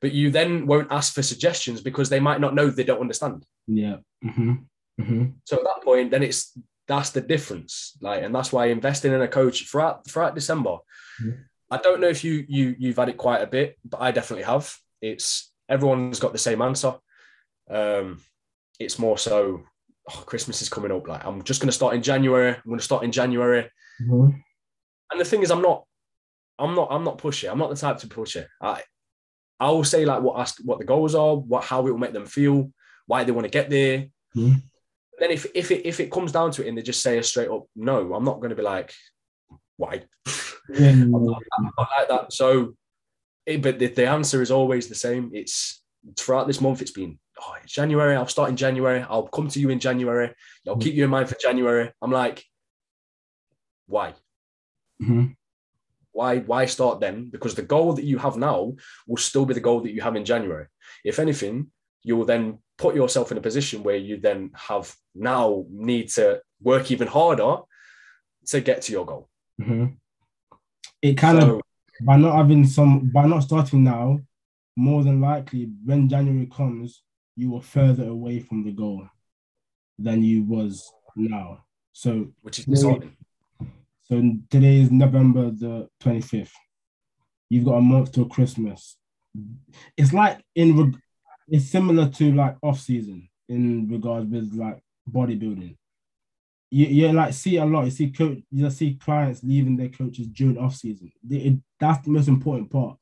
[0.00, 3.44] But you then won't ask for suggestions because they might not know they don't understand.
[3.66, 3.96] Yeah.
[4.24, 4.52] Mm-hmm.
[4.98, 5.24] mm-hmm.
[5.44, 7.98] So at that point, then it's that's the difference.
[8.00, 10.78] Like, and that's why investing in a coach throughout throughout December.
[11.22, 11.42] Mm-hmm.
[11.70, 14.44] I don't know if you you you've had it quite a bit, but I definitely
[14.44, 14.74] have.
[15.02, 16.94] It's everyone's got the same answer.
[17.68, 18.22] Um,
[18.80, 19.64] it's more so
[20.10, 21.06] oh, Christmas is coming up.
[21.06, 22.54] Like I'm just going to start in January.
[22.54, 23.70] I'm going to start in January.
[24.00, 24.38] Mm-hmm.
[25.10, 25.84] And the thing is, I'm not,
[26.58, 27.50] I'm not, I'm not pushing.
[27.50, 28.48] I'm not the type to push it.
[28.60, 28.82] I,
[29.60, 32.12] I will say like what ask what the goals are, what how it will make
[32.12, 32.70] them feel,
[33.06, 34.06] why they want to get there.
[34.36, 34.58] Mm-hmm.
[35.18, 37.22] Then if if it if it comes down to it and they just say a
[37.22, 38.92] straight up no, I'm not going to be like
[39.76, 40.04] why.
[40.68, 40.88] Yeah.
[40.90, 42.32] I'm, not, I'm, not, like that.
[42.32, 42.74] So,
[43.46, 45.30] it, but the, the answer is always the same.
[45.32, 45.82] It's
[46.16, 46.82] throughout this month.
[46.82, 49.04] It's been oh, January, I'll start in January.
[49.08, 50.32] I'll come to you in January.
[50.66, 51.92] I'll keep you in mind for January.
[52.02, 52.44] I'm like,
[53.86, 54.14] why?
[55.02, 55.26] Mm-hmm.
[56.12, 57.30] Why, why start then?
[57.30, 58.74] Because the goal that you have now
[59.06, 60.66] will still be the goal that you have in January.
[61.04, 61.70] If anything,
[62.02, 66.40] you will then put yourself in a position where you then have now need to
[66.60, 67.56] work even harder
[68.46, 69.28] to get to your goal.
[69.60, 69.86] Mm-hmm.
[71.02, 71.62] It kind so, of
[72.02, 74.20] by not having some by not starting now,
[74.76, 77.02] more than likely when January comes,
[77.36, 79.06] you are further away from the goal
[79.98, 81.64] than you was now.
[81.92, 83.16] So which is disheartening.
[84.04, 84.16] So
[84.50, 86.50] today is November the 25th.
[87.48, 88.96] You've got a month till Christmas.
[89.96, 90.94] It's like in
[91.48, 95.76] it's similar to like off season in regards with like bodybuilding.
[96.70, 97.84] You, you like see a lot.
[97.84, 98.38] You see coach.
[98.50, 101.10] You see clients leaving their coaches during off season.
[101.30, 102.98] It, that's the most important part.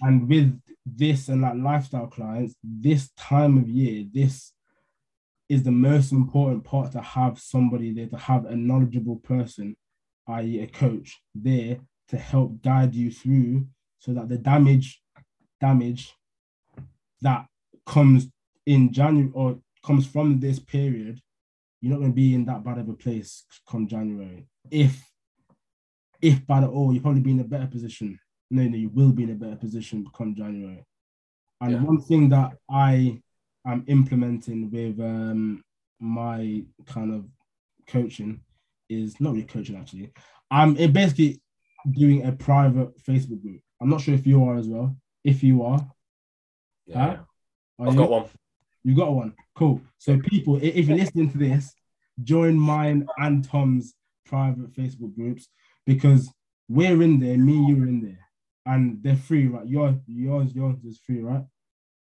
[0.00, 4.52] And with this and like lifestyle clients, this time of year, this
[5.52, 9.76] is the most important part to have somebody there, to have a knowledgeable person,
[10.28, 13.66] i.e., a coach, there to help guide you through
[13.98, 15.00] so that the damage,
[15.60, 16.14] damage
[17.20, 17.46] that
[17.86, 18.28] comes
[18.66, 21.20] in January or comes from this period,
[21.80, 24.46] you're not going to be in that bad of a place come January.
[24.70, 25.04] If
[26.20, 28.18] if bad at all, you'll probably be in a better position
[28.52, 30.84] no, no, you will be in a better position come January.
[31.62, 31.80] And yeah.
[31.80, 33.18] one thing that I
[33.66, 35.62] am implementing with um,
[36.00, 37.24] my kind of
[37.86, 38.40] coaching
[38.88, 40.10] is not really coaching actually.
[40.50, 41.40] I'm basically
[41.90, 43.60] doing a private Facebook group.
[43.80, 44.96] I'm not sure if you are as well.
[45.24, 45.86] If you are,
[46.86, 47.16] yeah, huh?
[47.80, 47.98] I've you?
[47.98, 48.24] got one.
[48.84, 49.34] You got one.
[49.54, 49.80] Cool.
[49.98, 51.72] So people, if you're listening to this,
[52.22, 53.94] join mine and Tom's
[54.26, 55.48] private Facebook groups
[55.86, 56.30] because
[56.68, 57.36] we're in there.
[57.36, 58.22] Me, you're in there
[58.66, 59.66] and they're free, right?
[59.66, 61.44] Yours, yours, yours is free, right?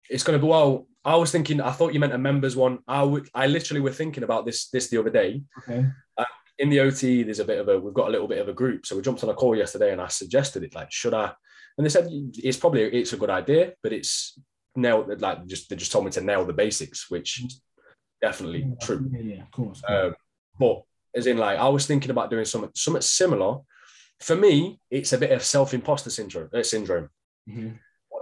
[0.08, 0.86] It's gonna be well.
[1.06, 1.60] I was thinking.
[1.60, 2.80] I thought you meant a members one.
[2.86, 3.28] I would.
[3.32, 5.42] I literally were thinking about this this the other day.
[5.58, 5.86] Okay.
[6.18, 6.24] Uh,
[6.58, 7.78] in the OT, there's a bit of a.
[7.78, 9.92] We've got a little bit of a group, so we jumped on a call yesterday,
[9.92, 10.74] and I suggested it.
[10.74, 11.32] Like, should I?
[11.78, 14.38] And they said it's probably it's a good idea, but it's
[14.74, 17.42] nail like just they just told me to nail the basics, which
[18.20, 19.08] definitely yeah, true.
[19.12, 19.82] Yeah, yeah, of course.
[19.88, 20.14] Um,
[20.58, 20.82] but
[21.14, 23.60] as in, like, I was thinking about doing something something similar
[24.20, 27.10] for me, it's a bit of self-imposter syndrome, uh, syndrome,
[27.48, 27.68] mm-hmm.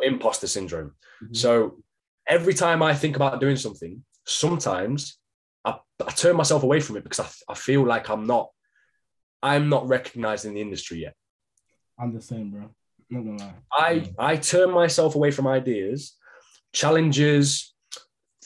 [0.03, 0.95] imposter syndrome.
[1.23, 1.35] Mm-hmm.
[1.35, 1.84] So
[2.27, 5.19] every time I think about doing something, sometimes
[5.65, 8.51] I, I turn myself away from it because I, I feel like I'm not
[9.43, 11.15] I'm not recognized in the industry yet.
[11.99, 12.71] I'm the same, bro.
[13.11, 13.55] Not gonna lie.
[13.73, 16.17] I I turn myself away from ideas,
[16.73, 17.75] challenges,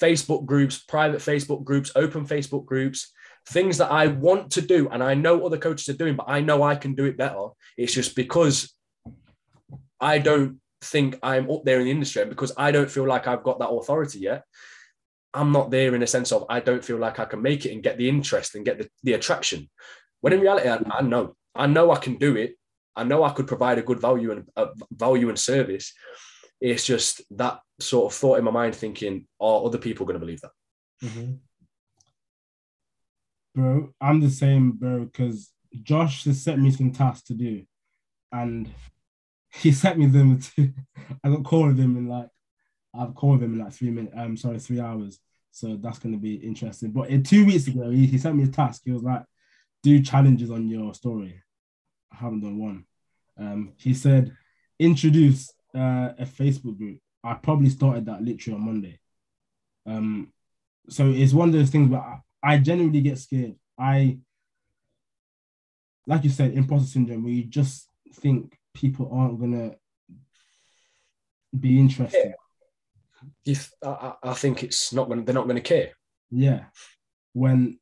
[0.01, 3.13] Facebook groups, private Facebook groups, open Facebook groups,
[3.49, 6.41] things that I want to do and I know other coaches are doing, but I
[6.41, 7.49] know I can do it better.
[7.77, 8.75] It's just because
[10.01, 13.43] I don't think I'm up there in the industry because I don't feel like I've
[13.43, 14.45] got that authority yet.
[15.35, 17.73] I'm not there in a sense of I don't feel like I can make it
[17.73, 19.69] and get the interest and get the, the attraction.
[20.21, 22.55] When in reality, I, I know, I know I can do it.
[22.97, 25.93] I know I could provide a good value and uh, value and service.
[26.61, 30.21] It's just that sort of thought in my mind, thinking, "Are other people going to
[30.21, 30.51] believe that?"
[31.05, 31.33] Mm-hmm.
[33.55, 35.05] Bro, I'm the same, bro.
[35.05, 37.63] Because Josh has set me some tasks to do,
[38.33, 38.69] and
[39.61, 40.39] he sent me them.
[40.39, 40.73] To,
[41.25, 42.29] I got called with him in like
[42.95, 44.15] I've called him in like three minutes.
[44.17, 45.19] I'm um, sorry, three hours.
[45.51, 46.91] So that's going to be interesting.
[46.91, 48.83] But in two weeks ago, he, he sent me a task.
[48.85, 49.25] He was like,
[49.83, 51.43] "Do challenges on your story."
[52.13, 52.85] I haven't done one.
[53.39, 54.37] Um, he said,
[54.79, 59.01] "Introduce uh, a Facebook group." I probably started that literally on Monday.
[59.87, 60.33] Um,
[60.89, 63.55] so it's one of those things where I, I genuinely get scared.
[63.79, 64.19] I,
[66.07, 69.75] like you said, imposter syndrome, where you just think people aren't gonna
[71.59, 72.35] be interested.
[73.45, 73.55] Yeah.
[73.85, 75.23] I, I think it's not gonna.
[75.23, 75.91] They're not going to care.
[76.31, 76.65] Yeah,
[77.33, 77.79] when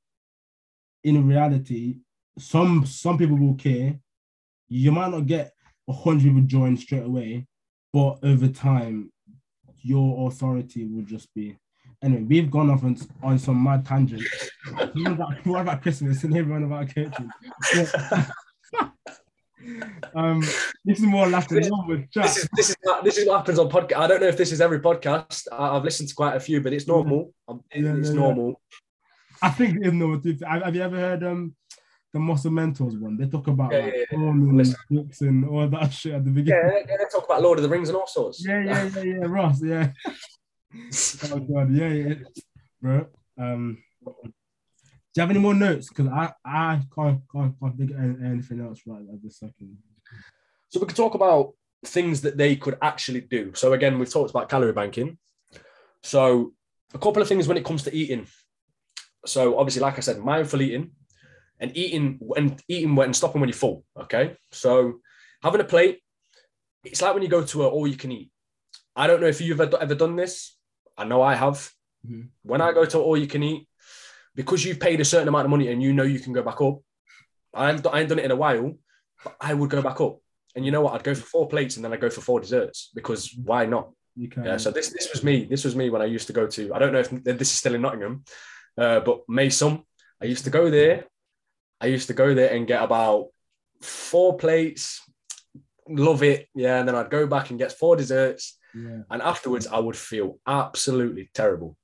[1.05, 1.99] in reality,
[2.39, 3.99] some some people will care.
[4.69, 5.53] You might not get
[5.89, 7.47] a hundred people join straight away,
[7.93, 9.13] but over time,
[9.83, 11.57] your authority will just be.
[12.03, 14.23] Anyway, we've gone off on, on some mad tangent.
[14.75, 17.31] what, about, what about Christmas and everyone about coaching?
[20.15, 20.41] um,
[20.85, 21.71] this is more like this,
[22.15, 23.97] this is this is this is what happens on podcast.
[23.97, 25.47] I don't know if this is every podcast.
[25.51, 27.33] I, have listened to quite a few, but it's normal.
[27.49, 28.49] Yeah, it's yeah, normal.
[28.49, 28.79] Yeah.
[29.43, 30.37] I think it's normal too.
[30.47, 31.55] Have you ever heard um
[32.13, 33.17] the Muscle Mentors one?
[33.17, 36.63] They talk about yeah, like, books and all that shit at the beginning.
[36.63, 38.45] Yeah, yeah, they talk about Lord of the Rings and all sorts.
[38.47, 39.27] Yeah, yeah, yeah, yeah.
[39.27, 39.93] Ross, yeah.
[41.33, 42.15] oh god, yeah, yeah,
[42.81, 43.07] bro.
[43.39, 43.79] Um,
[45.21, 45.89] you have any more notes?
[45.89, 49.79] Because I, I can't, can't, can't think of anything else right at this second.
[50.69, 53.53] So we could talk about things that they could actually do.
[53.55, 55.19] So again, we've talked about calorie banking.
[56.03, 56.53] So
[56.95, 58.27] a couple of things when it comes to eating.
[59.25, 60.93] So obviously, like I said, mindful eating
[61.61, 63.85] and eating and eating and stopping when you're full.
[63.99, 64.37] Okay.
[64.53, 65.01] So
[65.43, 66.01] having a plate,
[66.85, 68.31] it's like when you go to a all you can eat.
[68.95, 70.57] I don't know if you've ever, ever done this.
[70.97, 71.71] I know I have.
[72.07, 72.29] Mm-hmm.
[72.43, 73.69] When I go to all you can eat,
[74.37, 76.61] because you've paid a certain amount of money and you know you can go back
[76.61, 76.79] up.
[77.53, 78.75] I haven't, I ain't done it in a while,
[79.25, 80.19] but I would go back up.
[80.55, 80.95] And you know what?
[80.95, 83.91] I'd go for four plates and then I'd go for four desserts because why not?
[84.17, 84.57] Yeah.
[84.57, 85.45] So this this was me.
[85.45, 86.73] This was me when I used to go to.
[86.73, 88.25] I don't know if this is still in Nottingham,
[88.79, 89.83] uh, but Maysom.
[90.23, 91.05] I used to go there.
[91.81, 93.29] I used to go there and get about
[93.83, 95.03] four plates.
[95.89, 96.79] Love it, yeah.
[96.79, 98.59] And then I'd go back and get four desserts.
[98.75, 99.03] Yeah.
[99.11, 101.77] And afterwards, I would feel absolutely terrible.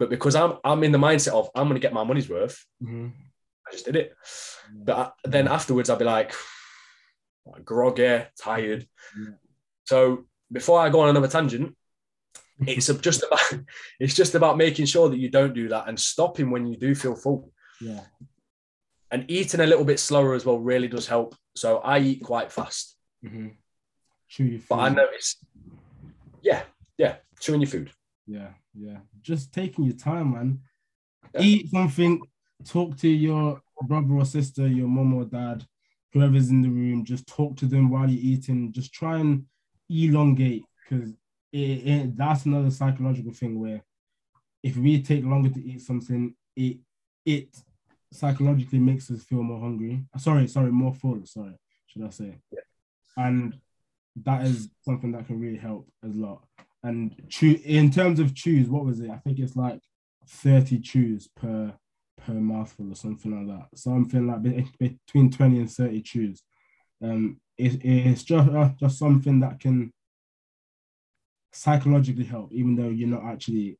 [0.00, 2.64] But because I'm I'm in the mindset of I'm going to get my money's worth,
[2.82, 3.08] mm-hmm.
[3.68, 4.14] I just did it.
[4.74, 6.32] But I, then afterwards, I'd be like,
[7.62, 8.88] groggy, tired.
[9.16, 9.32] Yeah.
[9.84, 11.76] So before I go on another tangent,
[12.66, 13.60] it's just about
[14.00, 16.94] it's just about making sure that you don't do that and stopping when you do
[16.94, 17.52] feel full.
[17.78, 18.00] Yeah.
[19.10, 21.34] And eating a little bit slower as well really does help.
[21.56, 22.96] So I eat quite fast.
[23.22, 23.48] Mm-hmm.
[24.28, 24.68] Chew your food.
[24.70, 25.36] But I notice,
[26.40, 26.62] yeah,
[26.96, 27.90] yeah, chewing your food.
[28.26, 28.98] Yeah, yeah.
[29.20, 30.60] Just taking your time, man.
[31.34, 31.40] Yeah.
[31.42, 32.22] Eat something,
[32.64, 35.64] talk to your brother or sister, your mom or dad,
[36.12, 37.04] whoever's in the room.
[37.04, 38.72] Just talk to them while you're eating.
[38.72, 39.44] Just try and
[39.88, 41.10] elongate because
[41.52, 43.82] it, it, that's another psychological thing where
[44.62, 46.78] if we take longer to eat something, it
[47.26, 47.48] it
[48.12, 50.04] psychologically makes us feel more hungry.
[50.18, 51.20] Sorry, sorry, more full.
[51.24, 52.38] Sorry, should I say?
[52.50, 52.60] Yeah.
[53.16, 53.58] And
[54.24, 56.42] that is something that can really help as lot
[56.82, 59.10] and chew in terms of chews, what was it?
[59.10, 59.80] I think it's like
[60.26, 61.74] 30 chews per
[62.24, 63.78] per mouthful or something like that.
[63.78, 64.42] Something like
[64.78, 66.42] between 20 and 30 chews.
[67.02, 69.92] Um, it, it's just uh, just something that can
[71.52, 73.78] psychologically help, even though you're not actually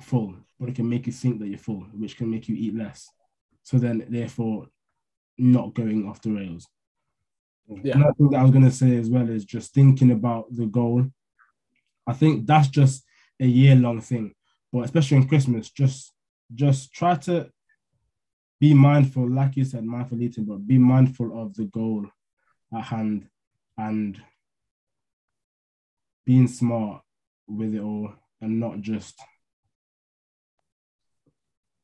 [0.00, 2.74] full, but it can make you think that you're full, which can make you eat
[2.74, 3.08] less.
[3.62, 4.66] So then, therefore,
[5.38, 6.66] not going off the rails.
[7.82, 7.96] Yeah.
[7.96, 10.66] Another thing that I was going to say as well is just thinking about the
[10.66, 11.06] goal
[12.06, 13.04] I think that's just
[13.40, 14.34] a year long thing.
[14.72, 16.12] But especially in Christmas, just
[16.54, 17.50] just try to
[18.60, 22.06] be mindful, like you said, mindful eating, but be mindful of the goal
[22.76, 23.26] at hand
[23.78, 24.20] and
[26.26, 27.02] being smart
[27.48, 29.18] with it all and not just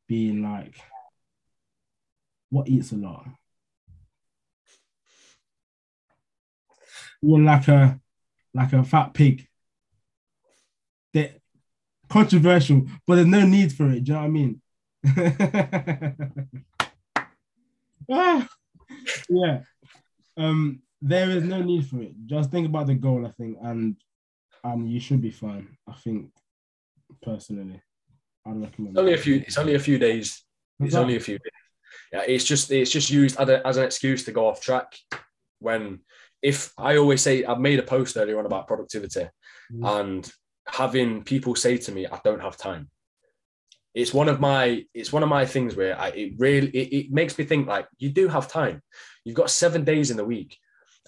[0.07, 0.77] being like,
[2.51, 3.27] what eats a lot?
[7.23, 8.01] Being like a
[8.55, 9.46] like a fat pig.
[11.15, 11.39] That
[12.09, 14.05] controversial, but there's no need for it.
[14.05, 14.63] Do you know what I mean?
[18.11, 18.49] ah,
[19.29, 19.61] yeah.
[20.37, 22.15] Um, there is no need for it.
[22.27, 23.97] Just think about the goal, I think, and
[24.65, 25.77] and you should be fine.
[25.89, 26.31] I think
[27.23, 27.81] personally,
[28.47, 28.97] I'd recommend.
[28.97, 29.35] It's only a few.
[29.37, 30.43] It's only a few days.
[30.81, 31.01] It's that?
[31.01, 31.53] only a few days.
[32.13, 34.97] Yeah, it's just it's just used as, a, as an excuse to go off track.
[35.59, 36.01] When
[36.43, 39.29] if I always say I've made a post earlier on about productivity,
[39.73, 40.01] Mm.
[40.01, 40.33] and
[40.67, 42.91] having people say to me, "I don't have time."
[43.95, 47.13] It's one of my it's one of my things where I it really it, it
[47.13, 48.83] makes me think like you do have time.
[49.25, 50.59] You've got seven days in the week,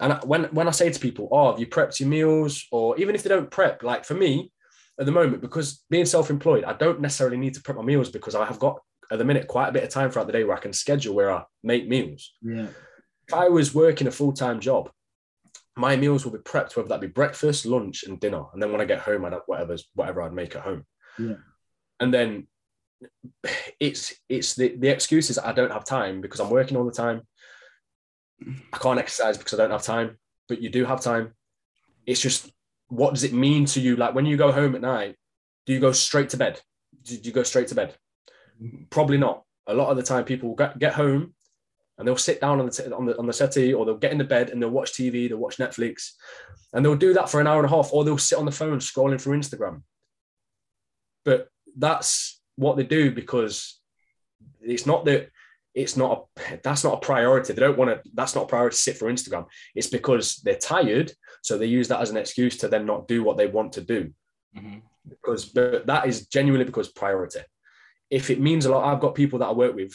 [0.01, 3.15] and when when I say to people, "Oh, have you prepped your meals?" or even
[3.15, 4.53] if they don't prep, like for me,
[4.99, 8.35] at the moment because being self-employed, I don't necessarily need to prep my meals because
[8.35, 8.81] I have got
[9.11, 11.15] at the minute quite a bit of time throughout the day where I can schedule
[11.15, 12.33] where I make meals.
[12.43, 12.69] Yeah.
[13.27, 14.91] If I was working a full-time job,
[15.79, 18.45] my meals will be prepped, whether that be breakfast, lunch, and dinner.
[18.53, 20.85] And then when I get home, I'd have whatever's whatever I'd make at home.
[21.19, 21.35] Yeah.
[22.01, 22.47] And then
[23.81, 26.93] it's it's the, the excuse is I don't have time because I'm working all the
[26.93, 27.23] time.
[28.73, 30.19] I can't exercise because I don't have time,
[30.49, 31.35] but you do have time.
[32.07, 32.51] It's just
[32.89, 33.97] what does it mean to you?
[33.97, 35.17] Like when you go home at night,
[35.67, 36.61] do you go straight to bed?
[37.05, 37.95] Do you go straight to bed?
[38.63, 38.85] Mm-hmm.
[38.91, 39.45] Probably not.
[39.67, 41.35] A lot of the time, people get, get home
[41.99, 44.13] and they'll sit down on the, t- on the on the settee or they'll get
[44.13, 46.13] in the bed and they'll watch TV, they'll watch Netflix,
[46.73, 48.53] and they'll do that for an hour and a half, or they'll sit on the
[48.53, 49.83] phone scrolling through Instagram.
[51.25, 53.81] But that's what they do because
[54.61, 55.31] it's not that
[55.75, 57.53] it's not a, that's not a priority.
[57.53, 58.11] They don't want to.
[58.15, 59.47] That's not a priority to sit for Instagram.
[59.75, 63.23] It's because they're tired, so they use that as an excuse to then not do
[63.23, 64.13] what they want to do.
[64.57, 64.83] Mhm.
[65.09, 67.41] Because but that is genuinely because priority.
[68.11, 69.93] If it means a lot, I've got people that I work with,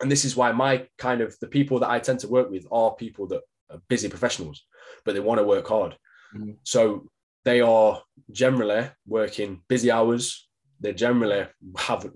[0.00, 2.66] and this is why my kind of the people that I tend to work with
[2.70, 4.64] are people that are busy professionals,
[5.04, 5.96] but they want to work hard.
[6.34, 6.58] Mhm.
[6.62, 7.08] So
[7.44, 10.48] they are generally working busy hours.
[10.80, 11.46] They generally
[11.78, 12.10] have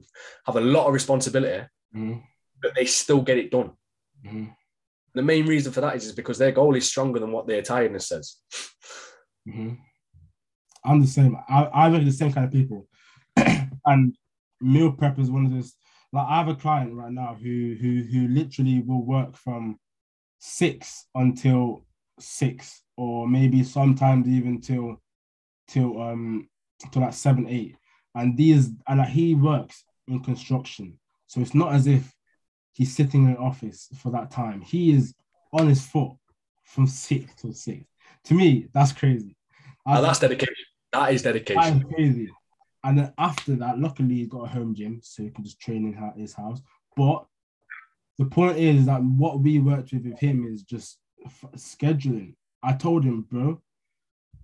[0.47, 2.23] have a lot of responsibility, Mhm.
[2.63, 3.73] but they still get it done.
[4.25, 4.55] Mhm.
[5.15, 7.63] The main reason for that is, is because their goal is stronger than what their
[7.63, 8.37] tiredness says.
[9.47, 9.79] Mhm.
[10.85, 11.37] I'm the same.
[11.49, 12.89] I, I work with the same kind of people,
[13.87, 14.17] and
[14.61, 15.75] meal prep is one of those.
[16.13, 19.79] Like I have a client right now who who who literally will work from
[20.39, 21.87] six until
[22.21, 25.01] six, or maybe sometimes even till
[25.69, 26.49] till um
[26.93, 27.77] till like seven eight.
[28.15, 32.13] And these and like he works in construction, so it's not as if
[32.73, 34.61] he's sitting in an office for that time.
[34.61, 35.15] He is
[35.53, 36.13] on his foot
[36.65, 37.85] from six till six.
[38.25, 39.37] To me, that's crazy.
[39.87, 40.55] I- that's dedication.
[40.93, 41.79] That is dedication.
[41.79, 42.29] is crazy.
[42.85, 45.87] And then after that, luckily he's got a home gym, so he can just train
[45.87, 46.61] in his house.
[46.97, 47.25] But
[48.19, 52.35] the point is that what we worked with with him is just f- scheduling.
[52.63, 53.61] I told him, bro,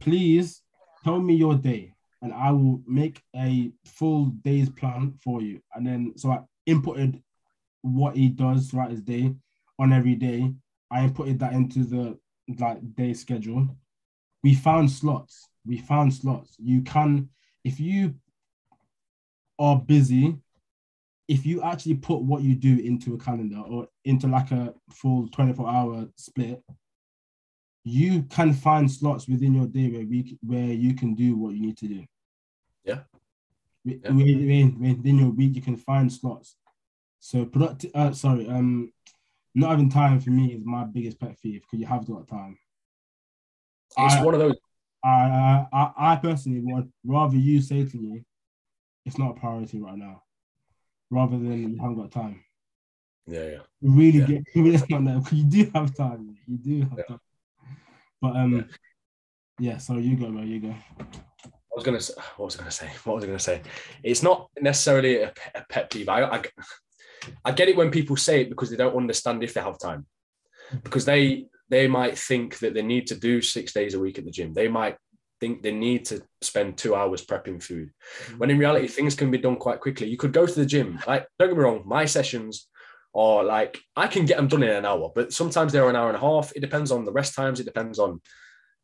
[0.01, 0.63] please
[1.05, 5.61] tell me your day, and I will make a full day's plan for you.
[5.75, 7.21] And then so I inputted
[7.83, 9.35] what he does throughout his day
[9.79, 10.53] on every day.
[10.91, 12.19] I inputted that into the
[12.59, 13.69] like day schedule.
[14.43, 15.49] We found slots.
[15.67, 16.57] We found slots.
[16.59, 17.29] You can,
[17.65, 18.15] if you
[19.59, 20.37] are busy,
[21.29, 25.29] if you actually put what you do into a calendar or into like a full
[25.29, 26.63] 24 hour split,
[27.85, 31.61] you can find slots within your day where we where you can do what you
[31.61, 32.05] need to do.
[32.85, 33.01] Yeah.
[33.85, 34.11] Yeah.
[34.13, 36.57] Within, within your week, you can find slots.
[37.21, 37.91] So productive.
[37.95, 38.49] Uh, sorry.
[38.49, 38.93] Um,
[39.55, 42.59] not having time for me is my biggest pet peeve because you have got time.
[43.97, 44.57] It's I- one of those.
[45.05, 48.25] I, I I personally would rather you say to me,
[49.09, 50.23] it's not a priority right now,
[51.11, 52.45] rather than you haven't got time.
[53.27, 53.59] Yeah, yeah.
[53.81, 54.27] You Really Yeah.
[54.27, 56.37] get it's not that you do have time.
[56.47, 57.05] You do have Yeah.
[57.05, 57.21] time.
[58.21, 58.63] But um, Yeah.
[59.59, 59.79] yeah.
[59.79, 60.43] So you go, bro.
[60.43, 60.75] You go.
[61.01, 62.15] I was gonna say.
[62.37, 62.91] What was I gonna say?
[63.05, 63.63] What was I gonna say?
[64.03, 66.09] It's not necessarily a, a pet peeve.
[66.09, 66.43] I, I
[67.45, 70.07] I get it when people say it because they don't understand if they have time,
[70.83, 74.25] because they they might think that they need to do six days a week at
[74.25, 74.53] the gym.
[74.53, 74.97] They might
[75.41, 77.91] think they need to spend two hours prepping food,
[78.39, 80.09] when in reality things can be done quite quickly.
[80.09, 80.99] You could go to the gym.
[81.07, 82.69] Like don't get me wrong, my sessions
[83.15, 86.09] are like I can get them done in an hour, but sometimes they're an hour
[86.09, 86.53] and a half.
[86.55, 87.61] It depends on the rest times.
[87.61, 88.21] It depends on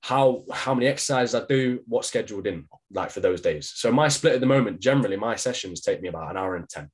[0.00, 3.72] how how many exercises I do, what's scheduled in, like for those days.
[3.74, 6.68] So my split at the moment, generally, my sessions take me about an hour and
[6.68, 6.90] ten.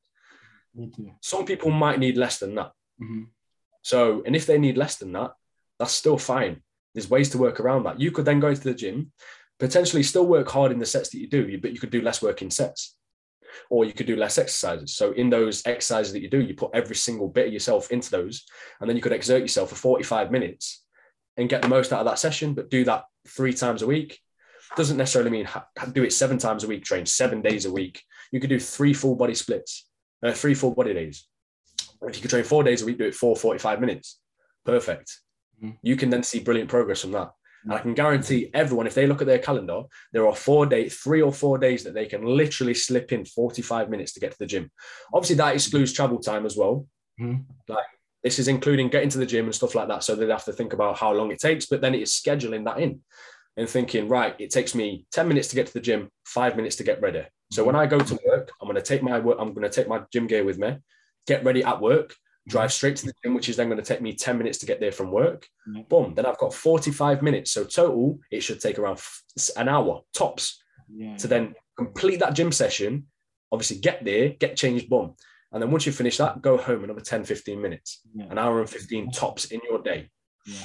[1.20, 2.72] Some people might need less than that.
[3.02, 3.26] Mhm.
[3.82, 5.32] So, and if they need less than that,
[5.78, 6.62] that's still fine.
[6.94, 8.00] There's ways to work around that.
[8.00, 9.12] You could then go to the gym,
[9.60, 12.20] potentially still work hard in the sets that you do, but you could do less
[12.22, 12.96] work in sets.
[13.68, 14.94] or you could do less exercises.
[14.94, 18.10] So in those exercises that you do, you put every single bit of yourself into
[18.10, 18.44] those,
[18.80, 20.84] and then you could exert yourself for 45 minutes
[21.36, 24.20] and get the most out of that session, but do that three times a week.
[24.76, 25.48] Doesn't necessarily mean
[25.92, 28.02] do it seven times a week, train seven days a week.
[28.30, 29.88] You could do three full body splits,
[30.22, 31.26] uh, three full body days.
[32.02, 34.20] If you could train four days a week, do it for 45 minutes.
[34.64, 35.18] Perfect.
[35.62, 35.76] Mm-hmm.
[35.82, 37.32] You can then see brilliant progress from that.
[37.64, 39.82] And I can guarantee everyone, if they look at their calendar,
[40.12, 43.90] there are four days, three or four days that they can literally slip in 45
[43.90, 44.70] minutes to get to the gym.
[45.12, 46.86] Obviously, that excludes travel time as well.
[47.20, 47.42] Mm-hmm.
[47.68, 47.84] Like
[48.22, 50.04] this is including getting to the gym and stuff like that.
[50.04, 52.64] So they'd have to think about how long it takes, but then it is scheduling
[52.64, 53.00] that in
[53.56, 56.76] and thinking, right, it takes me 10 minutes to get to the gym, five minutes
[56.76, 57.24] to get ready.
[57.50, 59.74] So when I go to work, I'm going to take my work, I'm going to
[59.74, 60.78] take my gym gear with me,
[61.26, 62.14] get ready at work,
[62.48, 64.66] drive straight to the gym, which is then going to take me 10 minutes to
[64.66, 65.46] get there from work.
[65.68, 65.82] Mm-hmm.
[65.88, 66.14] Boom.
[66.14, 67.52] Then I've got 45 minutes.
[67.52, 69.00] So total, it should take around
[69.56, 70.62] an hour tops
[70.92, 71.16] yeah.
[71.16, 73.06] to then complete that gym session.
[73.52, 75.14] Obviously, get there, get changed, boom.
[75.52, 78.26] And then once you finish that, go home another 10, 15 minutes, yeah.
[78.30, 80.08] an hour and 15 tops in your day.
[80.46, 80.58] Yeah.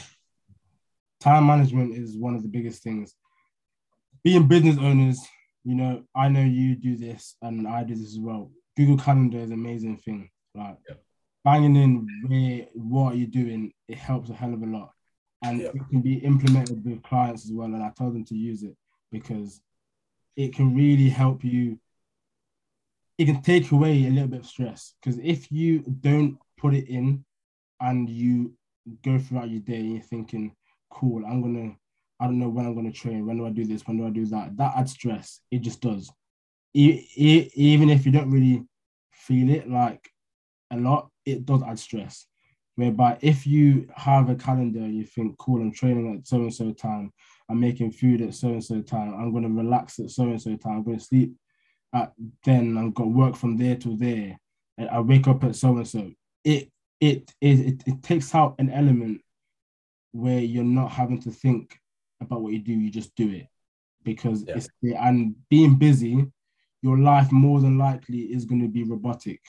[1.20, 3.16] Time management is one of the biggest things.
[4.24, 5.20] Being business owners,
[5.64, 8.52] you know, I know you do this and I do this as well.
[8.78, 10.30] Google Calendar is an amazing thing.
[10.54, 10.96] Like, yeah
[11.46, 14.91] banging in where what you're doing, it helps a hell of a lot.
[15.43, 17.68] And it can be implemented with clients as well.
[17.68, 18.76] And I tell them to use it
[19.12, 19.62] because
[20.36, 21.80] it can really help you.
[23.20, 24.96] It can take away a little bit of stress.
[25.00, 27.24] Because if you don't put it in
[27.80, 28.54] and you
[29.04, 30.56] go throughout your day and you're thinking,
[30.89, 31.76] cool, I'm gonna,
[32.20, 34.10] I don't know when I'm gonna train, when do I do this, when do I
[34.10, 34.58] do that?
[34.58, 35.41] That adds stress.
[35.52, 36.12] It just does.
[36.74, 38.64] even if you don't really
[39.12, 40.10] feel it like
[40.72, 42.28] a lot, it does add stress.
[42.76, 46.72] Whereby if you have a calendar, you think, cool, I'm training at so and so
[46.74, 47.14] time,
[47.50, 50.42] I'm making food at so and so time, I'm going to relax at so and
[50.42, 51.36] so time, I'm going to sleep
[51.96, 52.12] at
[52.44, 54.38] then, I've got work from there to there,
[54.78, 56.12] and I wake up at so and so.
[56.44, 56.70] It
[57.00, 59.22] it it it takes out an element
[60.12, 61.80] where you're not having to think
[62.22, 63.48] about what you do, you just do it
[64.04, 64.56] because yeah.
[64.56, 64.70] it's
[65.00, 66.26] and being busy,
[66.82, 69.42] your life more than likely is going to be robotic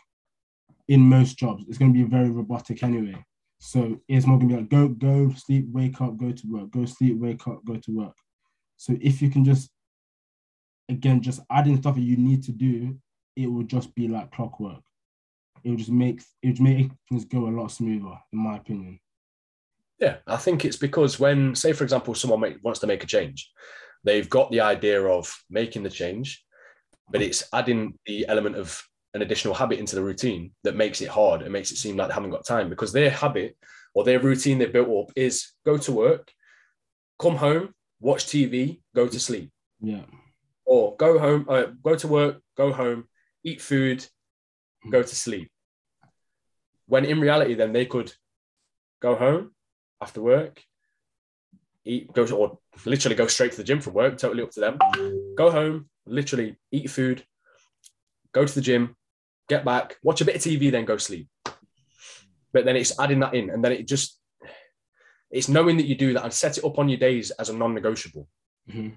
[0.89, 1.64] in most jobs.
[1.68, 3.16] It's going to be very robotic anyway.
[3.59, 6.70] So it's more going to be like go, go, sleep, wake up, go to work,
[6.70, 8.16] go, sleep, wake up, go to work.
[8.76, 9.70] So if you can just,
[10.89, 12.97] again, just add in stuff that you need to do,
[13.34, 14.82] it will just be like clockwork.
[15.64, 19.01] It will just make it would make things go a lot smoother, in my opinion.
[19.99, 23.07] Yeah, I think it's because when, say, for example, someone make, wants to make a
[23.07, 23.51] change,
[24.05, 26.45] they've got the idea of making the change,
[27.11, 28.82] but it's adding the element of
[29.16, 32.08] an additional habit into the routine that makes it hard and makes it seem like
[32.08, 33.56] they haven't got time because their habit
[33.94, 36.30] or their routine they've built up is go to work,
[37.18, 39.50] come home, watch TV, go to sleep.
[39.80, 40.02] Yeah.
[40.66, 43.08] Or go home, uh, go to work, go home,
[43.42, 44.06] eat food,
[44.90, 45.50] go to sleep.
[46.86, 48.12] When in reality, then they could
[49.00, 49.52] go home
[49.98, 50.62] after work,
[51.86, 54.60] eat, go to, or literally go straight to the gym from work, totally up to
[54.60, 54.78] them.
[55.38, 57.24] Go home, literally eat food,
[58.32, 58.94] go to the gym,
[59.49, 61.28] get back, watch a bit of TV, then go sleep.
[62.53, 64.18] But then it's adding that in, and then it just
[65.30, 67.57] it's knowing that you do that and set it up on your days as a
[67.57, 68.28] non-negotiable.
[68.70, 68.94] Mm-hmm.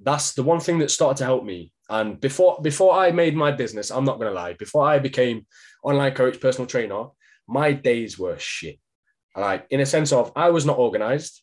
[0.00, 1.72] That's the one thing that started to help me.
[1.88, 5.46] And before before I made my business, I'm not gonna lie, before I became
[5.82, 7.06] online coach, personal trainer,
[7.48, 8.78] my days were shit.
[9.36, 11.42] Like in a sense of I was not organized.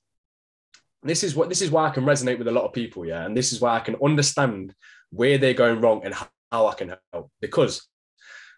[1.03, 3.25] This is what this is why I can resonate with a lot of people, yeah.
[3.25, 4.73] And this is why I can understand
[5.11, 6.15] where they're going wrong and
[6.51, 7.31] how I can help.
[7.41, 7.87] Because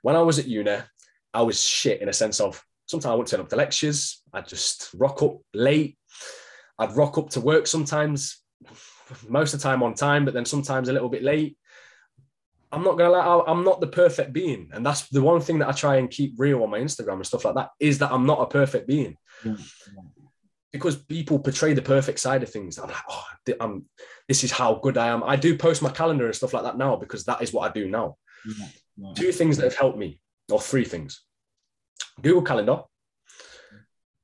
[0.01, 0.77] when I was at uni,
[1.33, 4.23] I was shit in a sense of sometimes I wouldn't turn up to lectures.
[4.33, 5.97] I'd just rock up late.
[6.77, 8.41] I'd rock up to work sometimes,
[9.27, 11.57] most of the time on time, but then sometimes a little bit late.
[12.71, 14.69] I'm not gonna lie, I'm not the perfect being.
[14.73, 17.25] And that's the one thing that I try and keep real on my Instagram and
[17.25, 19.17] stuff like that is that I'm not a perfect being.
[20.71, 22.77] Because people portray the perfect side of things.
[22.77, 23.25] I'm like, oh,
[23.59, 23.85] I'm
[24.27, 25.23] this is how good I am.
[25.23, 27.73] I do post my calendar and stuff like that now because that is what I
[27.73, 28.17] do now.
[28.45, 28.67] Yeah,
[28.97, 29.13] yeah.
[29.15, 30.19] Two things that have helped me,
[30.51, 31.23] or three things
[32.21, 32.81] Google Calendar,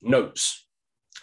[0.01, 0.67] notes.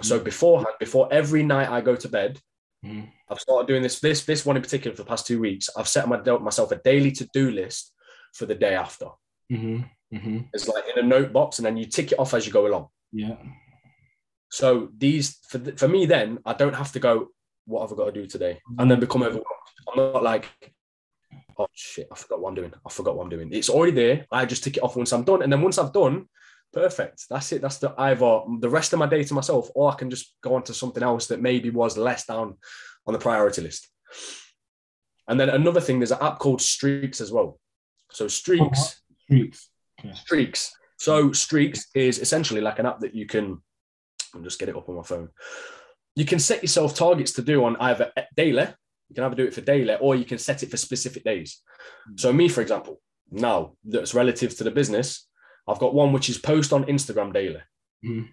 [0.01, 0.25] So mm.
[0.25, 2.41] beforehand, before every night I go to bed,
[2.85, 3.09] mm.
[3.31, 4.01] I've started doing this.
[4.01, 5.68] This this one in particular for the past two weeks.
[5.77, 7.93] I've set my, myself a daily to do list
[8.35, 9.07] for the day after.
[9.51, 10.16] Mm-hmm.
[10.16, 10.39] Mm-hmm.
[10.53, 12.66] It's like in a note box, and then you tick it off as you go
[12.66, 12.89] along.
[13.12, 13.37] Yeah.
[14.53, 17.28] So these for, for me, then I don't have to go
[17.64, 18.61] what have I got to do today?
[18.78, 19.46] And then become overwhelmed.
[19.88, 20.50] I'm not like,
[21.59, 22.72] oh shit, I forgot what I'm doing.
[22.84, 23.50] I forgot what I'm doing.
[23.50, 24.26] It's already there.
[24.30, 25.42] I just tick it off once I'm done.
[25.42, 26.26] And then once I've done,
[26.72, 27.24] perfect.
[27.30, 27.62] That's it.
[27.62, 30.55] That's the either the rest of my day to myself, or I can just go
[30.55, 32.59] on to something else that maybe was less down
[33.07, 33.88] on the priority list.
[35.28, 37.59] And then another thing, there's an app called Streaks as well.
[38.11, 39.70] So Streaks, Streaks.
[40.00, 40.14] Okay.
[40.14, 40.72] Streaks.
[40.98, 43.62] So Streaks is essentially like an app that you can.
[44.35, 45.28] I'll just get it up on my phone.
[46.14, 48.66] You can set yourself targets to do on either daily.
[49.09, 51.61] You can either do it for daily, or you can set it for specific days.
[52.16, 55.26] So me, for example, now that's relative to the business,
[55.68, 57.62] I've got one which is post on Instagram daily.
[58.05, 58.28] Mhm.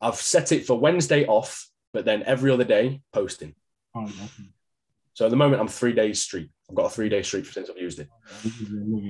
[0.00, 3.54] I've set it for Wednesday off, but then every other day posting.
[3.94, 4.10] Oh.
[5.14, 6.48] So at the moment, I'm three days streak.
[6.68, 8.08] I've got a three day streak since I've used it.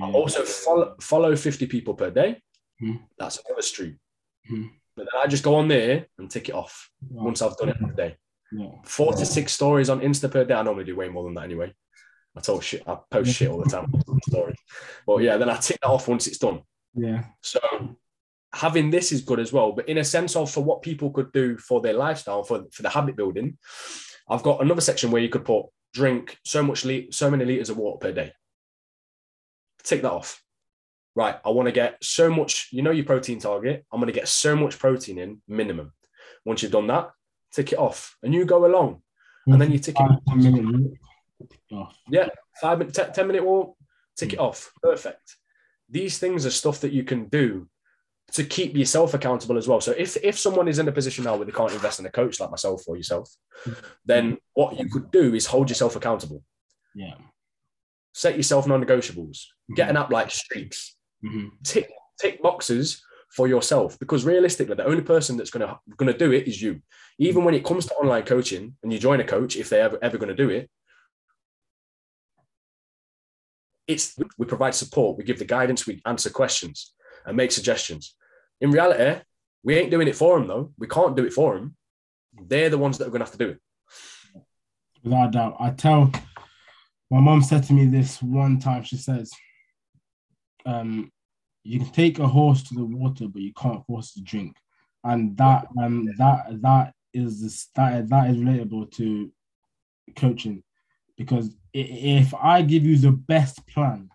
[0.02, 2.42] I also follow, follow 50 people per day.
[2.82, 3.06] Mhm.
[3.18, 3.94] That's another streak.
[4.50, 4.70] Mhm.
[4.96, 7.22] But then I just go on there and tick it off Yeah.
[7.22, 8.16] once I've done it the day.
[8.52, 8.68] Yeah.
[8.84, 10.54] Four to six stories on Insta per day.
[10.54, 11.72] I normally do way more than that anyway.
[12.36, 13.92] I told shit, I post shit all the time
[14.28, 14.58] stories.
[15.06, 16.62] But yeah, then I tick that off once it's done.
[16.94, 17.24] Yeah.
[17.40, 17.60] So
[18.52, 19.72] having this is good as well.
[19.72, 22.82] But in a sense of for what people could do for their lifestyle, for, for
[22.82, 23.56] the habit building,
[24.28, 27.76] I've got another section where you could put drink so much so many liters of
[27.76, 28.32] water per day.
[29.82, 30.42] Tick that off.
[31.14, 31.36] Right.
[31.44, 33.84] I want to get so much, you know, your protein target.
[33.92, 35.92] I'm going to get so much protein in minimum.
[36.44, 37.10] Once you've done that,
[37.52, 39.02] tick it off and you go along.
[39.46, 40.98] And then you tick it Five, ten minutes.
[41.72, 41.96] off.
[42.60, 43.76] five minute, te- 10 minute walk,
[44.16, 44.42] tick it mm.
[44.42, 44.72] off.
[44.82, 45.36] Perfect.
[45.88, 47.68] These things are stuff that you can do
[48.32, 49.80] to keep yourself accountable as well.
[49.80, 52.10] So if if someone is in a position now where they can't invest in a
[52.10, 53.28] coach like myself or yourself,
[53.66, 53.76] mm.
[54.04, 56.42] then what you could do is hold yourself accountable.
[56.94, 57.14] Yeah.
[58.14, 59.46] Set yourself non-negotiables.
[59.74, 59.90] Get mm.
[59.90, 60.96] an app like Streaks.
[61.24, 61.50] Mhm.
[61.64, 66.46] Tick tick boxes for yourself because realistically, the only person that's gonna gonna do it
[66.46, 66.82] is you.
[67.18, 69.98] Even when it comes to online coaching and you join a coach, if they're ever,
[70.02, 70.70] ever gonna do it,
[73.86, 76.94] it's we provide support, we give the guidance, we answer questions
[77.24, 78.16] and make suggestions.
[78.60, 79.20] In reality,
[79.62, 80.72] we ain't doing it for them though.
[80.78, 81.76] We can't do it for them.
[82.34, 83.58] They're the ones that are gonna have to do it.
[85.02, 85.56] Without a doubt.
[85.58, 86.10] I tell
[87.10, 89.32] my mom said to me this one time, she says,
[90.66, 91.10] um,
[91.64, 94.56] you can take a horse to the water, but you can't force it to drink.
[95.04, 99.30] And that um that that is this, that that is relatable to
[100.16, 100.62] coaching
[101.16, 104.08] because if I give you the best plan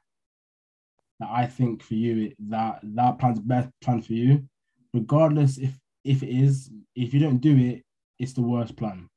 [1.19, 4.47] that I think for you, that that plan's best plan for you,
[4.93, 7.83] regardless if if it is, if you don't do it,
[8.19, 9.09] it's the worst plan.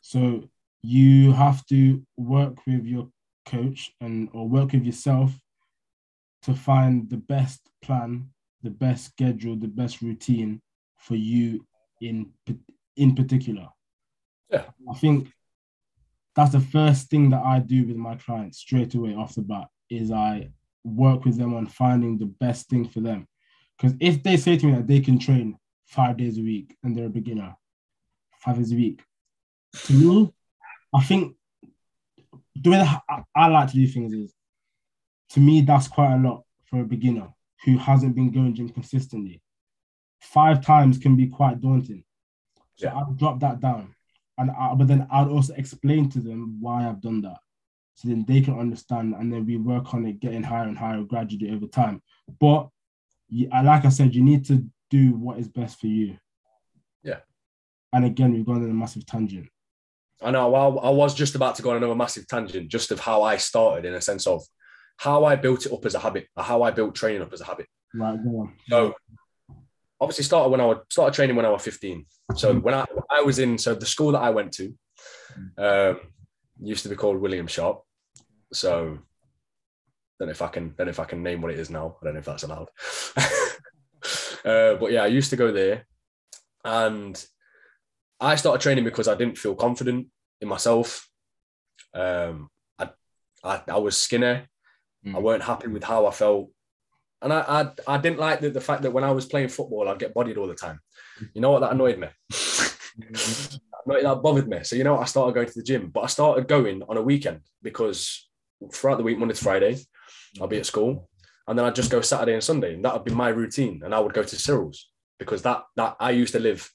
[0.00, 0.48] So
[0.82, 3.08] you have to work with your
[3.46, 5.32] coach and or work with yourself
[6.46, 8.30] to find the best plan,
[8.62, 10.62] the best schedule, the best routine
[10.96, 11.66] for you
[12.00, 12.32] in
[12.96, 13.68] in particular.
[14.50, 14.64] Yeah.
[14.90, 15.28] I think
[16.36, 19.66] that's the first thing that I do with my clients straight away off the bat
[19.90, 20.50] is I
[20.84, 23.26] work with them on finding the best thing for them.
[23.76, 26.96] Because if they say to me that they can train five days a week and
[26.96, 27.56] they're a beginner,
[28.38, 29.02] five days a week,
[29.86, 30.32] to me,
[30.94, 31.34] I think
[32.54, 34.32] the way that I, I like to do things is,
[35.30, 37.28] to me, that's quite a lot for a beginner
[37.64, 39.42] who hasn't been going gym consistently.
[40.20, 42.04] Five times can be quite daunting.
[42.76, 42.94] So Yeah.
[42.94, 43.94] I'll drop that down.
[44.38, 47.38] And I, but then I'd also explain to them why I've done that.
[47.94, 51.02] So then they can understand and then we work on it getting higher and higher
[51.02, 52.02] gradually over time.
[52.38, 52.68] But
[53.52, 56.18] uh, like I said, you need to do what is best for you.
[57.02, 57.20] Yeah.
[57.92, 59.48] And again, we've gone on a massive tangent.
[60.22, 60.48] I know.
[60.50, 63.38] Well, I was just about to go on another massive tangent, just of how I
[63.38, 64.42] started, in a sense of
[64.96, 67.40] how I built it up as a habit, or how I built training up as
[67.40, 67.66] a habit.
[67.94, 68.18] Right.
[68.68, 68.94] So,
[70.00, 72.06] obviously, started when I was started training when I was fifteen.
[72.34, 74.74] So when I I was in, so the school that I went to,
[75.58, 76.00] um,
[76.60, 77.82] used to be called William Sharp.
[78.52, 78.98] So,
[80.18, 81.96] don't know if I can, don't know if I can name what it is now.
[82.00, 82.68] I don't know if that's allowed.
[84.44, 85.86] uh, but yeah, I used to go there,
[86.64, 87.24] and
[88.20, 90.08] I started training because I didn't feel confident
[90.40, 91.08] in myself.
[91.92, 92.90] Um, I,
[93.44, 94.42] I, I was skinny.
[95.06, 95.22] I Mm.
[95.22, 96.50] weren't happy with how I felt.
[97.22, 97.40] And I,
[97.86, 100.14] I, I didn't like the, the fact that when I was playing football, I'd get
[100.14, 100.80] bodied all the time.
[101.34, 101.60] You know what?
[101.60, 102.08] That annoyed me.
[103.86, 104.64] That bothered me.
[104.64, 105.02] So, you know what?
[105.02, 108.28] I started going to the gym, but I started going on a weekend because
[108.72, 109.76] throughout the week, Monday to Friday,
[110.40, 111.08] I'll be at school.
[111.46, 112.74] And then I'd just go Saturday and Sunday.
[112.74, 113.82] And that would be my routine.
[113.84, 114.90] And I would go to Cyril's
[115.20, 116.68] because that, that I used to live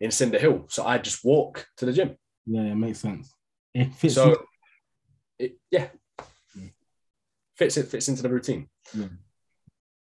[0.00, 0.70] in Cinderhill.
[0.72, 2.16] So I'd just walk to the gym.
[2.46, 3.32] Yeah, it makes sense.
[3.72, 4.14] It fits.
[4.14, 4.44] So,
[5.38, 5.90] it, yeah, Mm.
[7.56, 8.68] Fits it fits into the routine.
[8.94, 9.08] Yeah.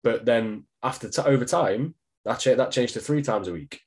[0.02, 1.94] But then after t- over time,
[2.24, 3.80] that cha- that changed to three times a week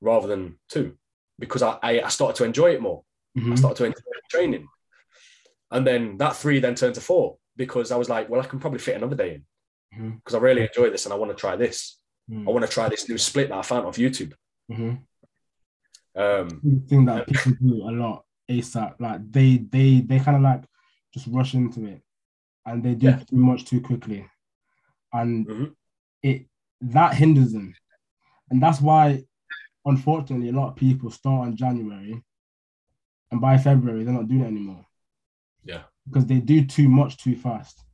[0.00, 0.96] rather than two
[1.38, 3.04] because I, I I started to enjoy it more.
[3.36, 3.58] I Mhm.
[3.58, 4.00] started to enjoy
[4.30, 4.66] training,
[5.70, 8.58] and then that three then turned to four because I was like, well, I can
[8.60, 9.42] probably fit another day
[9.94, 11.98] in because I really enjoy this and I want to try this.
[12.30, 12.46] Mhm.
[12.46, 14.32] I want to try this new split that I found off YouTube.
[14.70, 15.02] Mhm.
[16.14, 19.00] Um, thing that people do a lot ASAP.
[19.00, 20.62] Like they they they kind of like
[21.14, 22.02] just rush into it,
[22.66, 23.18] and they do Yeah.
[23.24, 24.28] too much too quickly,
[25.12, 25.76] and Mhm.
[26.22, 26.48] it
[26.80, 27.74] that hinders them,
[28.50, 29.24] and that's why,
[29.84, 32.22] unfortunately, a lot of people start in January,
[33.30, 34.86] and by February they're not doing it anymore
[35.64, 35.84] Yeah.
[36.06, 37.84] because they do too much too fast,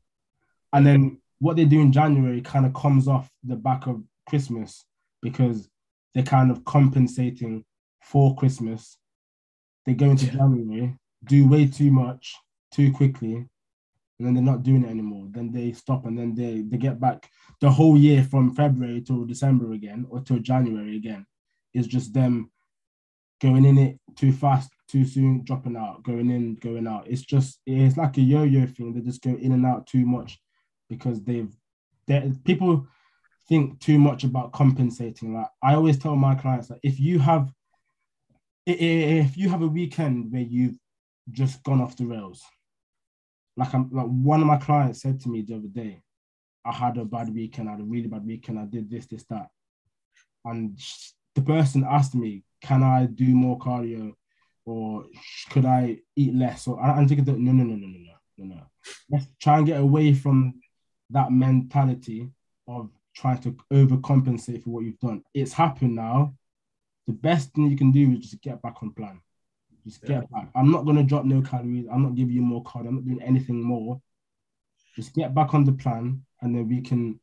[0.72, 4.84] and then what they do in January kind of comes off the back of Christmas
[5.22, 5.70] because
[6.14, 7.64] they're kind of compensating
[8.02, 8.98] for Christmas.
[9.84, 10.32] They go into Yeah.
[10.32, 12.36] January, do way too much
[12.72, 13.48] too quickly,
[14.18, 15.26] and then they're not doing it anymore.
[15.30, 19.24] Then they stop and then they, they get back the whole year from February till
[19.24, 21.26] December again or till January again.
[21.72, 22.50] It's just them
[23.40, 27.06] going in it too fast, too soon, dropping out, going in, going out.
[27.06, 28.92] It's just it's like a yo-yo thing.
[28.92, 30.40] They just go in and out too much
[30.88, 31.54] because they've
[32.06, 32.86] they people
[33.48, 35.34] think too much about compensating.
[35.34, 37.52] Like I always tell my clients that if you have
[38.66, 40.78] if you have a weekend where you've
[41.30, 42.42] just gone off the rails,
[43.58, 46.00] like I'm like one of my clients said to me the other day,
[46.64, 49.24] I had a bad weekend, I had a really bad weekend, I did this, this,
[49.30, 49.48] that.
[50.44, 50.78] And
[51.34, 54.14] the person asked me, Can I do more cardio
[54.64, 55.06] or
[55.50, 56.68] could I eat less?
[56.68, 58.62] Or I'm thinking no, no, no, no, no, no, no, no.
[59.10, 60.60] Let's try and get away from
[61.10, 62.30] that mentality
[62.68, 65.24] of trying to overcompensate for what you've done.
[65.34, 66.34] It's happened now.
[67.08, 69.20] The best thing you can do is just get back on plan.
[69.84, 70.48] Just get back.
[70.54, 71.86] I'm not gonna drop no calories.
[71.90, 72.86] I'm not giving you more card.
[72.86, 74.00] I'm not doing anything more.
[74.96, 77.20] Just get back on the plan, and then we can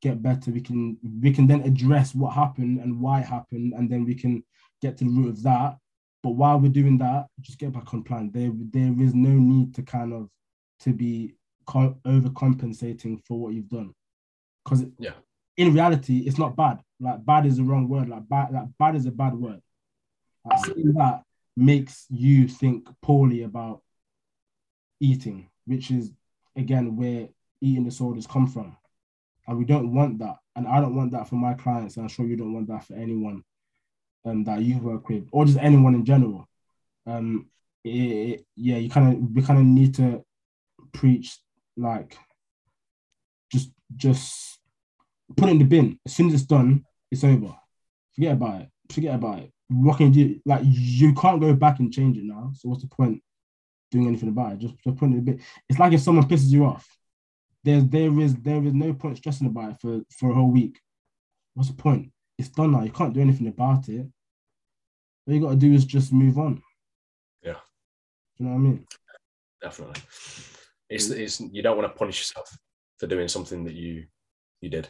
[0.00, 0.50] get better.
[0.50, 4.14] We can we can then address what happened and why it happened, and then we
[4.14, 4.42] can
[4.80, 5.78] get to the root of that.
[6.22, 8.30] But while we're doing that, just get back on plan.
[8.32, 10.28] There there is no need to kind of
[10.80, 11.34] to be
[11.66, 13.94] co- overcompensating for what you've done,
[14.64, 15.14] because Yeah.
[15.56, 16.82] in reality, it's not bad.
[16.98, 18.08] Like bad is the wrong word.
[18.08, 19.60] Like bad, like bad is a bad word.
[20.44, 21.22] Like saying that
[21.56, 23.82] makes you think poorly about
[25.00, 26.10] eating, which is
[26.56, 27.28] again where
[27.60, 28.76] eating disorders come from.
[29.46, 30.36] And we don't want that.
[30.54, 31.96] And I don't want that for my clients.
[31.96, 33.42] And I'm sure you don't want that for anyone
[34.24, 36.48] um, that you work with, or just anyone in general.
[37.06, 37.48] Um,
[37.84, 40.24] it, it- yeah, you kind of we kind of need to
[40.92, 41.38] preach
[41.76, 42.16] like
[43.50, 44.58] just just
[45.36, 45.98] put it in the bin.
[46.06, 47.54] As soon as it's done, it's over.
[48.14, 48.68] Forget about it.
[48.90, 49.52] Forget about it.
[49.72, 50.40] What can you do?
[50.44, 52.52] Like you can't go back and change it now.
[52.54, 53.22] So what's the point
[53.90, 54.58] doing anything about it?
[54.58, 55.40] Just, just put it a bit.
[55.68, 56.86] It's like if someone pisses you off.
[57.64, 60.80] There's there is there is no point stressing about it for, for a whole week.
[61.54, 62.10] What's the point?
[62.38, 62.82] It's done now.
[62.82, 64.06] You can't do anything about it.
[65.26, 66.60] All you gotta do is just move on.
[67.42, 67.56] Yeah.
[68.38, 68.86] You know what I mean?
[69.62, 70.02] Definitely.
[70.90, 72.50] It's, it's you don't want to punish yourself
[72.98, 74.06] for doing something that you
[74.60, 74.88] you did.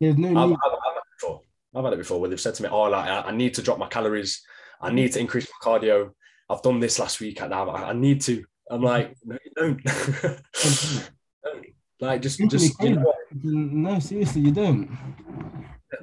[0.00, 0.56] There's no I've, need.
[0.64, 1.40] I've, I've had it before.
[1.74, 3.62] I've had it before where they've said to me, "Oh, like I, I need to
[3.62, 4.42] drop my calories.
[4.80, 6.10] I need to increase my cardio.
[6.50, 7.40] I've done this last week.
[7.40, 9.30] and I, I need to." I'm like, mm-hmm.
[9.30, 9.82] "No, you don't.
[11.44, 11.66] Don't.
[12.00, 13.12] Like, just, just you know,
[13.42, 14.90] No, seriously, you don't.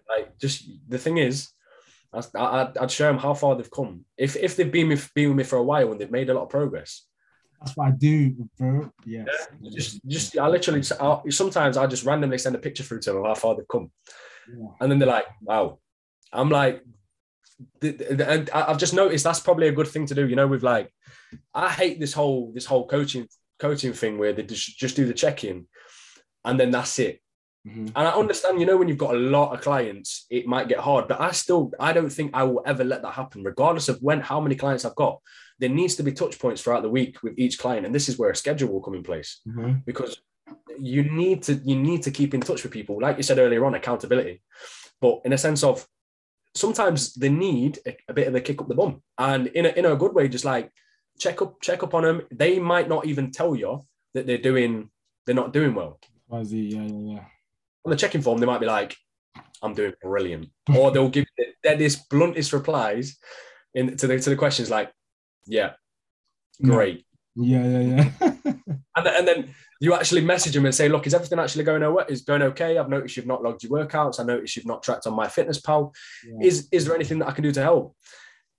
[0.10, 1.50] like, just the thing is,
[2.14, 4.06] I, I, I'd show them how far they've come.
[4.18, 6.34] If if they've been with, been with me for a while and they've made a
[6.34, 7.06] lot of progress,
[7.60, 8.92] That's what I do, bro.
[9.06, 9.28] Yes.
[9.62, 13.12] you just just I literally I, sometimes I just randomly send a picture through to
[13.12, 13.92] them of how far they've come.
[14.80, 15.80] And then they're like, "Wow."
[16.32, 16.84] I'm like,
[17.82, 20.28] and I've just noticed that's probably a good thing to do.
[20.28, 20.92] You know, with like,
[21.54, 23.28] I hate this whole this whole coaching
[23.60, 25.68] coaching thing where they just just do the check in,
[26.46, 27.22] and then that's it.
[27.68, 27.88] Mhm.
[27.88, 30.80] And I understand, you know, when you've got a lot of clients, it might get
[30.80, 31.10] hard.
[31.10, 34.22] But I still, I don't think I will ever let that happen, regardless of when
[34.22, 35.20] how many clients I've got.
[35.60, 38.18] There needs to be touch points throughout the week with each client, and this is
[38.18, 39.84] where a schedule will come in place Mhm.
[39.86, 40.22] because
[40.80, 43.00] you need to you need to keep in touch with people.
[43.02, 44.42] Like you said earlier on accountability.
[45.02, 45.88] But in a sense of
[46.56, 49.02] sometimes they need a, a bit of a kick up the bum.
[49.18, 50.72] And in a, in a good way just like
[51.20, 54.90] check up check up on them they might not even tell you that they're doing
[55.26, 56.00] they're not doing well.
[56.32, 57.26] Yeah, yeah, yeah.
[57.86, 58.96] on the checking form they might be like
[59.64, 60.50] i'm doing brilliant.
[60.76, 63.18] Or they'll give the deadest bluntest replies
[63.74, 64.92] in to the to the questions like
[65.46, 65.74] yeah
[66.62, 67.06] great.
[67.36, 68.34] Yeah, yeah, yeah.
[68.96, 72.00] And, and then you actually message them and say, look, is everything actually going o-
[72.00, 72.78] is going okay?
[72.78, 74.20] I've noticed you've not logged your workouts.
[74.20, 75.94] I noticed you've not tracked on MyFitnessPal.
[76.26, 76.48] Yeah.
[76.48, 77.96] Is is there anything that I can do to help?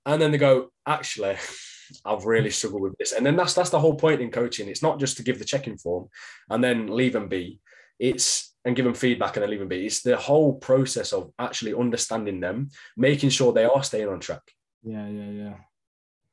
[0.07, 1.37] And then they go, actually,
[2.05, 3.13] I've really struggled with this.
[3.13, 4.69] And then that's that's the whole point in coaching.
[4.69, 6.09] It's not just to give the check-in form
[6.49, 7.61] and then leave them be.
[7.99, 9.87] It's and give them feedback and then leave them be.
[9.87, 14.43] It's the whole process of actually understanding them, making sure they are staying on track
[14.83, 15.55] yeah, yeah, yeah.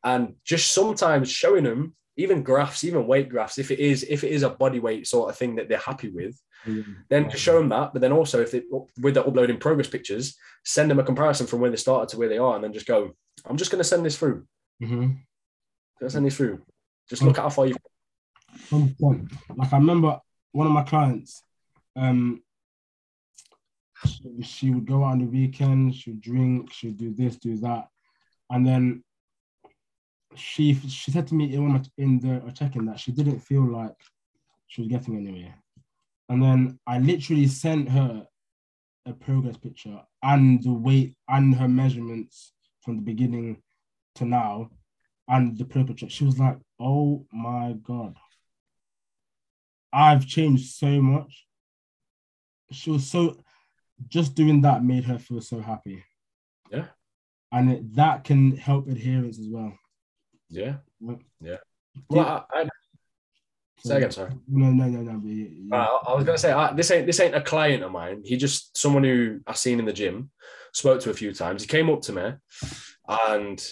[0.04, 4.32] and just sometimes showing them even graphs even weight graphs if it is if it
[4.32, 6.40] is a body weight sort of thing that they're happy with
[7.10, 8.62] then just show them that but then also if they
[9.02, 12.30] with the uploading progress pictures send them a comparison from where they started to where
[12.30, 13.12] they are and then just go
[13.46, 14.46] i'm just going to send this through
[14.82, 16.08] Mm-hmm.
[16.08, 16.62] send this through.
[17.10, 17.76] Just look at how far you.
[19.56, 20.20] Like I remember
[20.52, 21.42] one of my clients,
[21.96, 22.42] um,
[24.06, 27.38] she, she would go out on the weekend, she would drink, she would do this,
[27.38, 27.88] do that,
[28.50, 29.04] and then
[30.38, 33.96] she she said to me in, in the check-in that she didn't feel like
[34.68, 35.56] she was getting anywhere,
[36.30, 38.28] and then I literally sent her
[39.06, 43.62] a progress picture and the weight and her measurements from the beginning
[44.16, 44.70] to now
[45.30, 46.12] and the progress.
[46.12, 48.18] She was like, "Oh my god,
[49.92, 51.46] I've changed so much."
[52.72, 53.38] She was so
[54.08, 56.04] just doing that made her feel so happy.
[56.72, 56.88] Yeah.
[57.52, 59.74] And it, that can help adherence as well.
[60.50, 60.76] Yeah.
[61.42, 61.58] Yeah.
[62.10, 62.70] Well, I, I,
[63.80, 64.32] say again, sorry.
[64.48, 65.22] No, no, no, no.
[65.26, 65.76] Yeah.
[65.76, 68.22] Uh, I was gonna say I, this ain't this ain't a client of mine.
[68.24, 70.32] He just someone who I seen in the gym,
[70.74, 71.64] spoke to a few times.
[71.64, 72.34] He came up to me,
[73.08, 73.64] and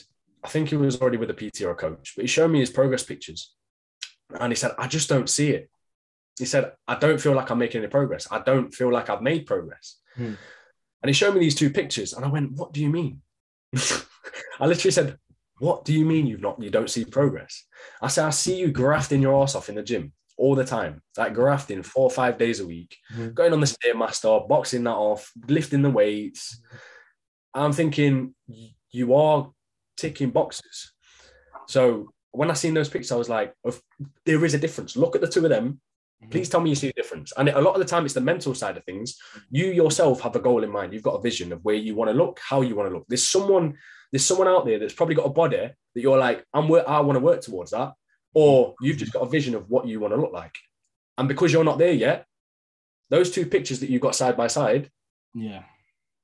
[0.43, 2.59] I think he was already with a PT or a coach, but he showed me
[2.59, 3.53] his progress pictures,
[4.39, 5.69] and he said, "I just don't see it."
[6.37, 8.27] He said, "I don't feel like I'm making any progress.
[8.31, 10.33] I don't feel like I've made progress." Hmm.
[11.01, 13.21] And he showed me these two pictures, and I went, "What do you mean?"
[14.59, 15.17] I literally said,
[15.59, 16.61] "What do you mean you've not?
[16.61, 17.65] You don't see progress?"
[18.01, 21.01] I said, "I see you grafting your ass off in the gym all the time,
[21.17, 23.31] like grafting four or five days a week, mm-hmm.
[23.33, 26.61] going on the stairmaster, boxing that off, lifting the weights."
[27.53, 28.35] I'm thinking
[28.91, 29.49] you are
[29.95, 30.91] ticking boxes.
[31.67, 33.53] So when I seen those pictures, I was like,
[34.25, 34.97] there is a difference.
[34.97, 35.79] Look at the two of them
[36.21, 36.31] Mm-hmm.
[36.31, 37.33] Please tell me you see a difference.
[37.37, 39.17] And a lot of the time, it's the mental side of things.
[39.49, 40.93] You yourself have a goal in mind.
[40.93, 43.05] You've got a vision of where you want to look, how you want to look.
[43.07, 43.77] There's someone,
[44.15, 47.17] there's someone out there that's probably got a body that you're like, I'm I want
[47.17, 47.91] to work towards that,
[48.33, 50.55] or you've just got a vision of what you want to look like.
[51.17, 52.25] And because you're not there yet,
[53.09, 54.89] those two pictures that you got side by side,
[55.33, 55.63] yeah,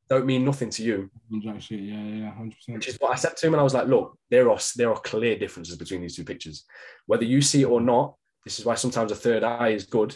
[0.07, 1.11] don't mean nothing to you.
[1.33, 1.79] Exactly.
[1.79, 2.77] Yeah, yeah, hundred percent.
[2.77, 4.89] Which is what I said to him, and I was like, look, there are there
[4.89, 6.63] are clear differences between these two pictures,
[7.07, 8.15] whether you see it or not.
[8.45, 10.15] This is why sometimes a third eye is good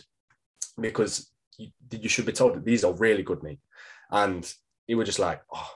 [0.79, 3.59] because you, you should be told that these are really good, mate.
[4.09, 4.49] And
[4.87, 5.71] he was just like, oh,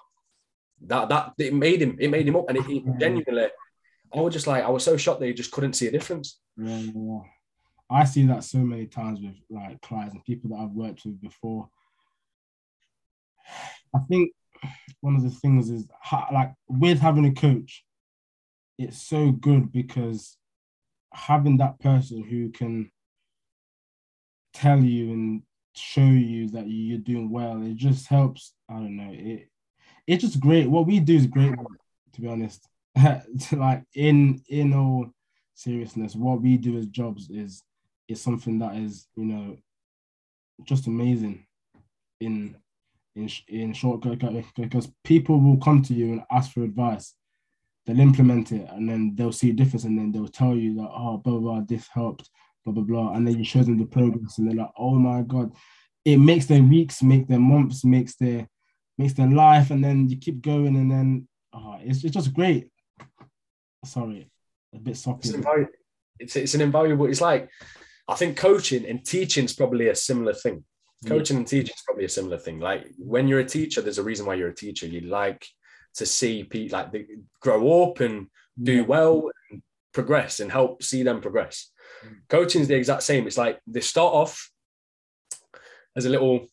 [0.87, 3.47] that that it made him it made him up, and it, it genuinely,
[4.13, 6.39] I was just like, I was so shocked that he just couldn't see a difference.
[6.57, 7.19] Yeah, yeah.
[7.89, 11.19] I see that so many times with like clients and people that I've worked with
[11.21, 11.69] before.
[13.95, 14.31] I think
[15.01, 15.87] one of the things is
[16.31, 17.83] like with having a coach,
[18.77, 20.37] it's so good because
[21.13, 22.91] having that person who can
[24.53, 25.41] tell you and
[25.75, 28.53] show you that you're doing well, it just helps.
[28.69, 29.11] I don't know.
[29.11, 29.48] It
[30.09, 30.67] it's just great.
[30.67, 31.53] What we do is great,
[32.13, 32.67] to be honest.
[33.51, 35.07] like in in all
[35.53, 37.63] seriousness, what we do as jobs is
[38.07, 39.55] is something that is you know
[40.63, 41.45] just amazing
[42.19, 42.55] in
[43.15, 47.13] in in short because people will come to you and ask for advice
[47.85, 50.89] they'll implement it and then they'll see a difference and then they'll tell you that
[50.91, 52.29] oh blah blah, blah this helped
[52.65, 55.21] blah blah blah and then you show them the progress and they're like oh my
[55.21, 55.51] god
[56.05, 58.47] it makes their weeks make their months makes their
[58.99, 62.69] makes their life and then you keep going and then oh, it's, it's just great
[63.85, 64.29] sorry
[64.75, 65.37] a bit soppy it's,
[66.19, 67.49] it's, it's an invaluable it's like
[68.07, 70.63] i think coaching and teaching is probably a similar thing
[71.07, 71.39] coaching yeah.
[71.39, 74.25] and teaching is probably a similar thing like when you're a teacher there's a reason
[74.25, 75.47] why you're a teacher you like
[75.95, 77.05] to see people like they
[77.39, 78.27] grow up and
[78.61, 78.81] do yeah.
[78.81, 79.61] well and
[79.93, 81.71] progress and help see them progress.
[82.05, 82.17] Mm.
[82.29, 83.27] Coaching is the exact same.
[83.27, 84.51] It's like they start off
[85.95, 86.47] as a little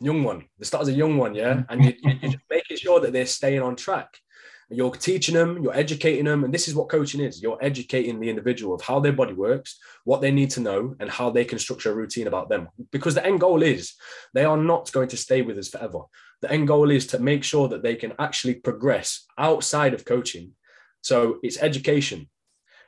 [0.00, 0.44] young one.
[0.58, 1.66] They start as a young one, yeah, mm.
[1.68, 4.18] and you, you're just making sure that they're staying on track.
[4.70, 7.42] You're teaching them, you're educating them, and this is what coaching is.
[7.42, 11.10] You're educating the individual of how their body works, what they need to know, and
[11.10, 12.68] how they can structure a routine about them.
[12.90, 13.94] Because the end goal is
[14.32, 16.00] they are not going to stay with us forever.
[16.40, 20.52] The end goal is to make sure that they can actually progress outside of coaching.
[21.02, 22.28] So it's education.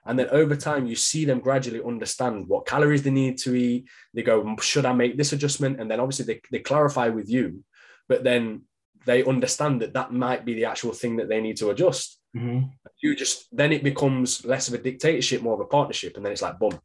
[0.07, 3.87] And then over time, you see them gradually understand what calories they need to eat.
[4.15, 5.81] They go, should I make this adjustment?
[5.81, 7.65] And then obviously they, they clarify with you,
[8.09, 8.63] but then
[9.05, 12.19] they understand that that might be the actual thing that they need to adjust.
[12.37, 12.67] Mm-hmm.
[13.03, 16.17] You just, then it becomes less of a dictatorship, more of a partnership.
[16.17, 16.79] And then it's like, boom,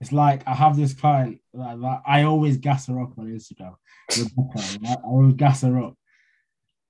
[0.00, 3.74] it's like I have this client that, that I always gas her up on Instagram.
[4.10, 5.94] Rebecca, I always gas her up.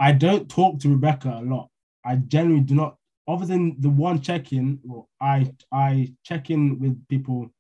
[0.01, 1.69] I don't talk to Rebecca a lot.
[2.05, 2.97] I generally do not,
[3.27, 4.81] other than the one check-in.
[4.83, 7.51] Well, I I check in with people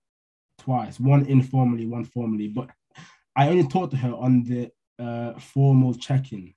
[0.58, 2.48] twice, one informally, one formally.
[2.48, 2.70] But
[3.36, 6.54] I only talk to her on the uh, formal check-in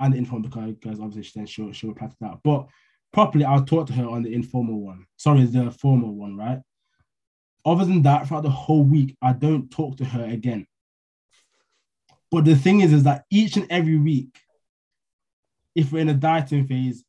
[0.00, 2.38] and the informal because, because obviously then she'll she'll reply to that.
[2.44, 2.66] But
[3.12, 5.06] properly, I'll talk to her on the informal one.
[5.16, 6.60] Sorry, the formal one, right?
[7.64, 10.66] Other than that, throughout the whole week, I don't talk to her again.
[12.30, 14.36] But the thing is, is that each and every week,
[15.74, 17.04] if we're in a dieting phase,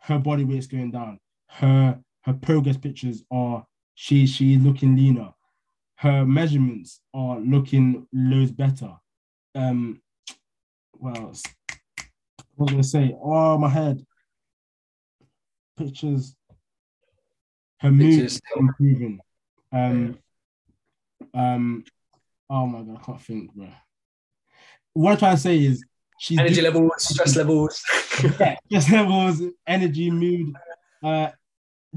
[0.00, 5.32] her body weight's going down, her her progress pictures are she she's looking leaner.
[5.96, 8.92] Her measurements are looking loads better.
[9.54, 10.00] Um,
[10.92, 11.42] what else?
[12.54, 13.16] What was I gonna say?
[13.22, 14.04] Oh, my head.
[15.76, 16.34] Pictures.
[17.78, 19.20] Her mood is improving.
[19.72, 20.18] Um,
[21.34, 21.84] um,
[22.48, 23.68] oh my god, I can't think, bro.
[24.92, 25.84] What I'm trying to say is
[26.18, 27.82] she's Energy levels, stress levels.
[28.22, 30.54] yeah, stress levels, energy, mood,
[31.02, 31.30] uh,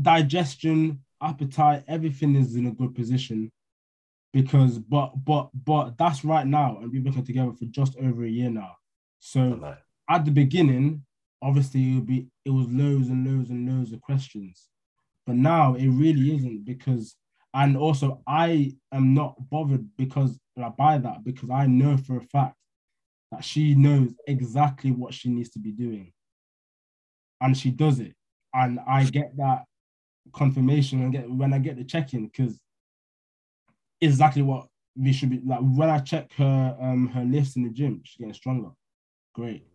[0.01, 3.51] digestion, appetite, everything is in a good position.
[4.31, 8.23] Because, but, but, but that's right now, and we've been working together for just over
[8.23, 8.75] a year now.
[9.19, 9.75] So
[10.09, 11.05] at the beginning,
[11.41, 14.69] obviously it would be it was loads and loads and loads of questions,
[15.25, 17.15] but now it really isn't because,
[17.53, 20.39] and also I am not bothered because
[20.77, 22.55] by that because I know for a fact
[23.33, 26.13] that she knows exactly what she needs to be doing,
[27.41, 28.13] and she does it,
[28.53, 29.63] and I get that
[30.33, 32.59] confirmation and get when I get the check in because
[33.99, 37.71] exactly what we should be like when I check her um her lifts in the
[37.71, 38.69] gym, she's getting stronger.
[39.33, 39.65] Great.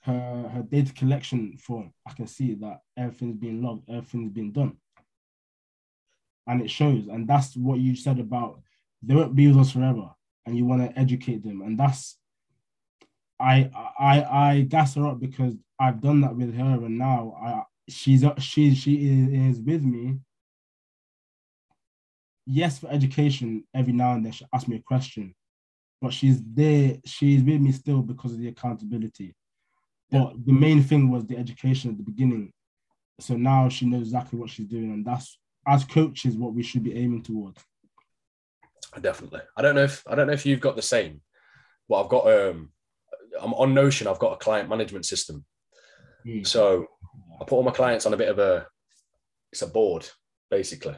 [0.00, 4.76] Her her data collection form, I can see that everything's being logged, everything's been done.
[6.46, 8.60] And it shows, and that's what you said about
[9.02, 10.10] they won't be with us forever,
[10.44, 12.16] and you want to educate them, and that's
[13.40, 17.62] I I I gas her up because I've done that with her, and now I
[17.88, 20.18] she's she she is, is with me.
[22.46, 25.34] Yes, for education, every now and then she asks me a question,
[26.02, 26.96] but she's there.
[27.04, 29.34] She's with me still because of the accountability.
[30.10, 32.52] But the main thing was the education at the beginning.
[33.20, 36.82] So now she knows exactly what she's doing, and that's as coaches what we should
[36.82, 37.62] be aiming towards.
[39.00, 39.40] Definitely.
[39.56, 41.20] I don't know if I don't know if you've got the same.
[41.88, 42.70] But I've got um
[43.40, 45.44] I'm on Notion, I've got a client management system.
[46.26, 46.46] Mm.
[46.46, 46.86] So
[47.40, 48.66] I put all my clients on a bit of a
[49.52, 50.08] it's a board,
[50.50, 50.96] basically.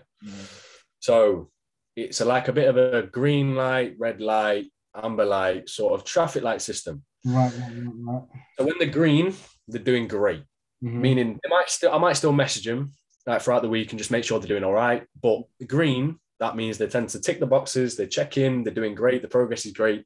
[1.01, 1.51] So
[1.97, 6.05] it's a, like a bit of a green light, red light, amber light sort of
[6.05, 7.03] traffic light system.
[7.25, 8.23] Right, right, right.
[8.59, 9.35] So when they're green,
[9.69, 10.45] they're doing great.
[10.83, 10.95] Mhm.
[10.95, 12.93] Meaning they might still I might still message them
[13.27, 15.07] like throughout the week and just make sure they're doing all right.
[15.23, 18.95] But green, that means they tend to tick the boxes, they check in, they're doing
[18.95, 20.05] great, the progress is great.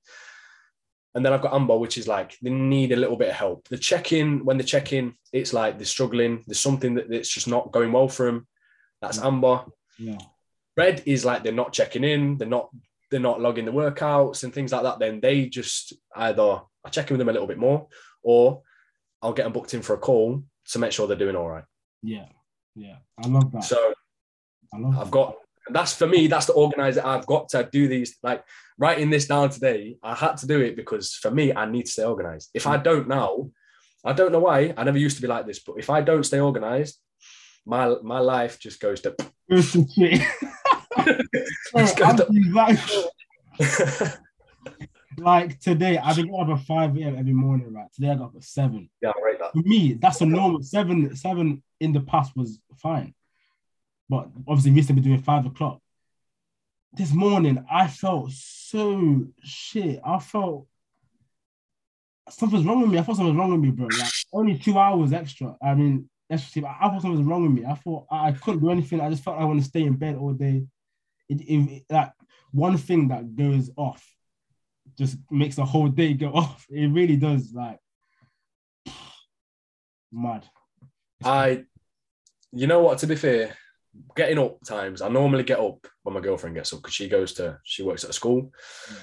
[1.17, 3.67] And then I've got Amber, which is like they need a little bit of help.
[3.69, 6.45] The check in, when they check in, it's like they're struggling.
[6.47, 8.47] There's something that that's just not going well for them.
[9.01, 9.65] That's Amber.
[9.99, 10.19] Yeah.
[10.77, 12.69] Red is like they're not checking in, they're not
[13.11, 14.99] they're not logging the workouts and things like that.
[14.99, 17.89] Then they just either I check in with them a little bit more,
[18.23, 18.61] or
[19.23, 21.65] I'll get them booked in for a call to make sure they're doing all right.
[22.03, 22.27] Yeah.
[22.75, 22.97] Yeah.
[23.25, 23.65] I love that.
[23.65, 23.95] So
[24.75, 25.37] I love I've got
[25.71, 27.05] that's for me, that's the organizer.
[27.05, 28.45] I've got to do these, like
[28.79, 29.97] writing this down today.
[30.03, 32.51] I had to do it because for me, I need to stay organized.
[32.55, 32.85] If I mm.
[32.85, 33.51] don't now,
[34.05, 34.73] I don't know why.
[34.77, 36.99] I never used to be like this, but if I don't stay organized,
[37.65, 39.15] my my life just goes to
[39.51, 40.23] Goes to shit.
[41.77, 42.27] Just goes to-
[45.19, 47.17] like today, I think I have a 5 a.m.
[47.19, 47.93] every morning, right?
[47.95, 48.89] Today I got up at 7.
[49.01, 49.39] yeah, right.
[49.53, 53.15] For me, that's a normal 7 7 in the past was fine.
[54.09, 55.81] But obviously, to be doing 5 o'clock.
[56.93, 60.01] This morning, I felt so shit.
[60.05, 60.67] I felt
[62.29, 62.99] something's wrong with me.
[62.99, 63.87] I thought something was wrong with me, bro.
[63.87, 65.55] Like only two hours extra.
[65.63, 66.63] I mean, extra.
[66.65, 67.65] I thought something was wrong with me.
[67.69, 69.01] I thought I couldn't do anything.
[69.01, 70.65] I just felt I want to stay in bed all day.
[71.29, 72.13] It, it, like
[72.53, 74.05] one thing that goes off
[74.97, 76.67] just makes the whole day go off.
[76.71, 77.53] It really does.
[77.53, 77.79] Like
[80.13, 80.45] mad.
[81.25, 81.65] I,
[82.53, 82.99] you know what?
[82.99, 83.57] To be fair,
[84.17, 85.03] getting up times.
[85.03, 88.05] I normally get up when my girlfriend gets up because she goes to she works
[88.05, 88.53] at a school.
[88.91, 88.97] Yeah.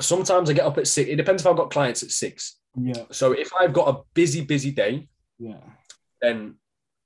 [0.00, 1.10] Sometimes I get up at six.
[1.10, 2.58] It depends if I've got clients at six.
[2.76, 5.08] Yeah, So if I've got a busy, busy day,
[5.38, 5.60] yeah,
[6.22, 6.54] then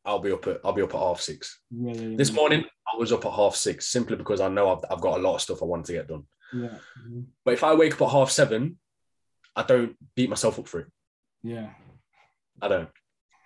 [0.04, 1.60] I'll be up at I'll be up at half six.
[1.70, 1.92] yeah.
[1.92, 4.84] yeah, yeah This morning I was up at half six simply because I know I've,
[4.90, 6.24] I've got a lot of stuff I want to get done.
[6.52, 6.76] Yeah,
[7.08, 8.78] mhm, But if I wake up at half seven,
[9.56, 10.86] I don't beat myself up for it.
[11.42, 11.70] yeah.
[12.62, 12.88] I don't.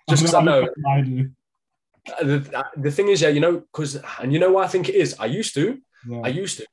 [0.07, 1.29] Just because I know I do.
[2.21, 4.89] The, uh, the thing is, yeah, you know, because and you know why I think
[4.89, 5.15] it is.
[5.19, 6.65] I used to, Yeah, I used to,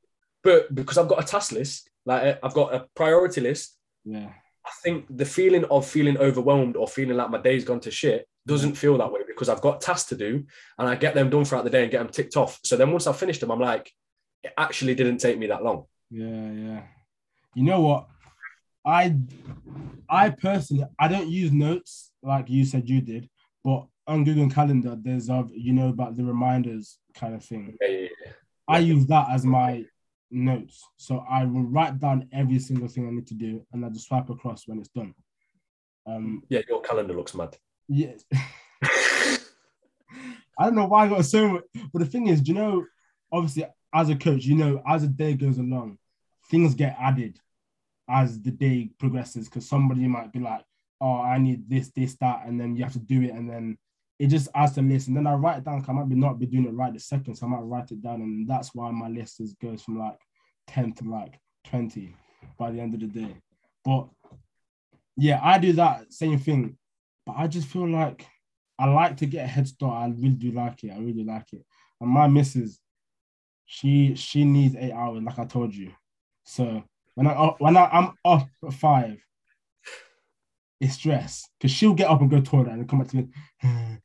[0.43, 3.77] but because I've got a task list, like uh, I've got a priority list.
[4.05, 4.31] yeah,
[4.65, 8.29] I think the feeling of feeling overwhelmed or feeling like my day's gone to shit
[8.47, 10.45] doesn't feel that way because I've got tasks to do
[10.79, 12.61] and I get them done throughout the day and get them ticked off.
[12.65, 13.91] So then once I've finished them, I'm like,
[14.45, 15.87] it actually didn't take me that long.
[16.11, 16.83] yeah, yeah.
[17.55, 18.07] You know what?
[18.85, 19.17] I,
[20.09, 23.29] I personally, I don't use notes like you said you did,
[23.65, 27.77] but on Google Calendar, there's of you know about the reminders kind of thing.
[27.81, 28.33] Yeah, yeah, yeah.
[28.69, 29.85] I use that as my
[30.31, 30.85] notes.
[30.97, 34.09] So I will write down every single thing I need to do and I just
[34.09, 35.15] swipe across when it's done.
[36.07, 37.57] Um Yeah, your calendar looks mad.
[37.89, 38.15] yeah.
[40.59, 41.65] I don't know why I got so much.
[41.93, 42.87] But the thing is, do you know,
[43.31, 45.99] obviously, as a coach, you know, as the day goes along,
[46.51, 47.39] things get added
[48.09, 50.65] as the day progresses because somebody might be like,
[51.01, 53.77] oh, I need this, this, that, and then you have to do it, and then
[54.19, 55.09] it just adds to the list.
[55.09, 55.85] And then I write it down.
[55.87, 58.03] I might be not be doing it right the second, so I might write it
[58.03, 60.21] down, and that's why my list is goes from like
[60.67, 62.15] ten to like twenty
[62.59, 63.37] by the end of the day.
[63.85, 64.09] But
[65.17, 66.77] yeah, I do that same thing,
[67.25, 68.27] but I just feel like
[68.79, 69.95] I like to get a head start.
[69.95, 70.93] I really do like it.
[70.93, 71.65] I really like it.
[72.01, 72.79] And my missus,
[73.65, 75.93] she she needs eight hours, like I told you.
[76.45, 76.83] So
[77.15, 79.19] when I when I, I'm up at five,
[80.81, 83.29] it's stress because she'll get up and go to toilet and come back to me,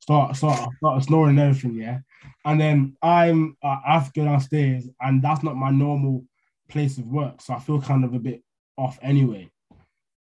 [0.00, 1.98] start start start snoring and everything, yeah.
[2.44, 6.24] And then I'm uh, I have to go downstairs, and that's not my normal
[6.68, 8.42] place of work, so I feel kind of a bit
[8.76, 9.50] off anyway.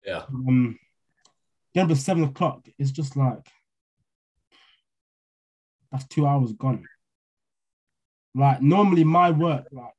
[0.05, 0.23] Yeah.
[0.29, 0.79] Um,
[1.75, 3.47] then at seven o'clock, it's just like
[5.91, 6.85] that's two hours gone.
[8.35, 9.93] Like normally my work, like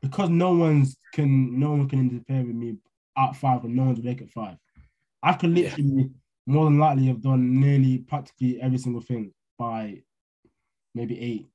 [0.00, 2.76] because no one's can no one can interfere with me
[3.16, 4.56] at five and no one's awake at five.
[5.22, 6.04] I could literally yeah.
[6.46, 10.02] more than likely have done nearly practically every single thing by
[10.94, 11.48] maybe eight.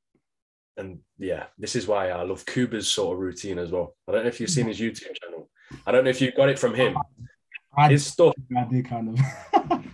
[0.78, 3.95] And yeah, this is why I love Kuba's sort of routine as well.
[4.07, 5.49] I don't know if you've seen his YouTube channel.
[5.86, 6.97] I don't know if you got it from him.
[7.76, 8.34] I, his stuff.
[8.57, 9.86] I did kind of.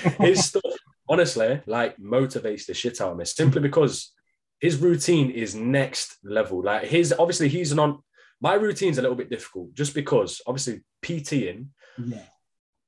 [0.20, 0.62] his stuff,
[1.08, 4.12] honestly, like motivates the shit out of me simply because
[4.60, 6.62] his routine is next level.
[6.62, 8.00] Like his, obviously, he's on.
[8.40, 11.68] My routine's a little bit difficult just because, obviously, PTing.
[12.04, 12.22] Yeah.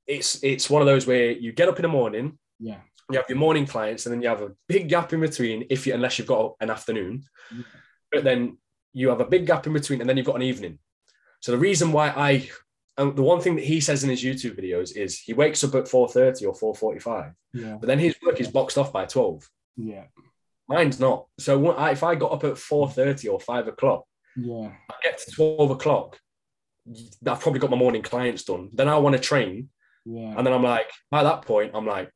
[0.06, 2.38] It's it's one of those where you get up in the morning.
[2.60, 2.80] Yeah.
[3.10, 5.66] You have your morning clients, and then you have a big gap in between.
[5.70, 7.22] If you, unless you've got an afternoon,
[7.54, 7.62] Yeah.
[8.10, 8.58] but then
[8.92, 10.78] you have a big gap in between, and then you've got an evening.
[11.40, 12.48] So the reason why I
[12.98, 15.74] and the one thing that he says in his YouTube videos is he wakes up
[15.74, 17.76] at 4.30 or 4.45, Yeah.
[17.78, 19.48] but then his work is boxed off by 12.
[19.76, 20.04] Yeah.
[20.66, 21.26] Mine's not.
[21.38, 24.72] So if I got up at 4.30 or 5 o'clock, Yeah.
[24.90, 26.18] I get to 12 o'clock,
[27.26, 28.70] I've probably got my morning clients done.
[28.72, 29.68] Then I want to train.
[30.06, 30.34] Yeah.
[30.36, 32.10] And then I'm like, by that point, I'm like,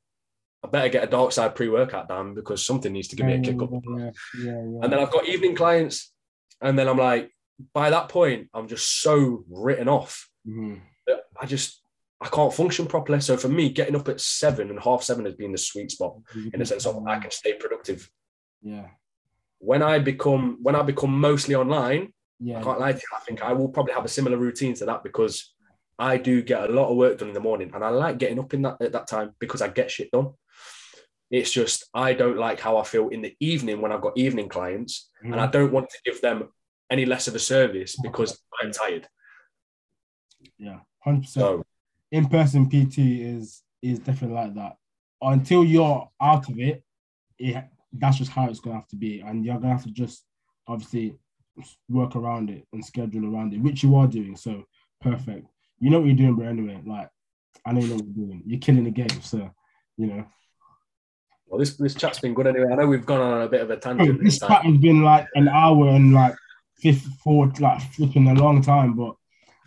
[0.62, 3.41] I better get a dark side pre-workout down because something needs to give me a
[3.41, 3.70] kick up.
[3.70, 6.12] Mm, yeah, yeah, yeah, And then I've got evening clients.
[6.61, 7.30] And then I'm like,
[7.72, 10.28] by that point, I'm just so written off.
[10.47, 10.76] Mm-hmm.
[11.07, 11.82] That I just
[12.20, 13.20] I can't function properly.
[13.20, 16.16] So for me, getting up at seven and half seven has been the sweet spot
[16.53, 18.11] in the sense of I can stay productive.
[18.62, 18.88] Yeah.
[19.59, 22.61] When I become when I become mostly online, Yeah.
[22.61, 24.84] I can't lie to you, I think I will probably have a similar routine to
[24.86, 25.55] that because
[26.01, 28.38] I do get a lot of work done in the morning and I like getting
[28.38, 30.30] up in that at that time because I get shit done.
[31.30, 34.48] It's just I don't like how I feel in the evening when I've got evening
[34.48, 35.53] clients and I mm-hmm.
[35.53, 36.48] don't want to give them
[36.90, 39.07] any less of a service because I'm tired.
[40.59, 40.78] Yeah.
[41.05, 41.44] Hundred percent.
[41.44, 41.64] So
[42.11, 44.76] in person PT is is definitely like that.
[45.20, 46.82] Until you're out of it,
[47.38, 50.24] it that's just how it's gonna have to be, and you're gonna have to just
[50.66, 51.18] obviously
[51.88, 54.34] work around it and schedule around it, which you are doing.
[54.34, 54.64] So
[55.01, 55.46] perfect.
[55.80, 56.46] You know what you're doing, bro.
[56.46, 57.08] Anyway, like
[57.66, 58.42] I know you know what you're doing.
[58.46, 59.50] You're killing the game, so
[59.96, 60.24] you know.
[61.46, 62.68] well, this this chat's been good anyway.
[62.72, 65.02] I know we've gone on a bit of a tangent This this chat has been
[65.02, 66.34] like an hour and like
[66.78, 69.14] fifth forward, like flipping a long time, but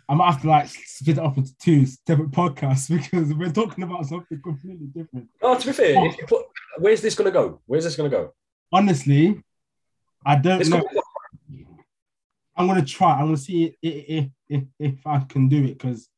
[0.08, 3.84] I might have to like split it up into two separate podcasts because we're talking
[3.84, 5.28] about something completely different.
[5.42, 6.44] Oh, to be fair, if you put,
[6.78, 7.60] where's this going to go?
[7.66, 8.34] Where's this going to go?
[8.72, 9.40] Honestly,
[10.26, 10.78] I don't It's know.
[10.80, 11.00] gonna-
[12.56, 13.12] I'm gonna try.
[13.12, 16.08] I'm gonna see if if, if, if I can do it because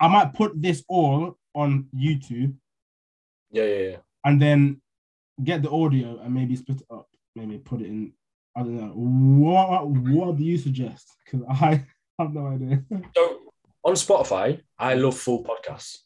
[0.00, 2.54] I might put this all on YouTube
[3.50, 3.96] yeah, yeah, yeah.
[4.24, 4.80] and then
[5.42, 7.08] get the audio and maybe split it up.
[7.36, 8.12] Maybe put it in.
[8.56, 8.92] I don't know.
[8.94, 11.08] What what do you suggest?
[11.24, 11.84] Because I
[12.18, 12.84] have no idea.
[13.16, 13.40] So
[13.84, 15.98] on Spotify, I love full podcasts.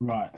[0.00, 0.30] right.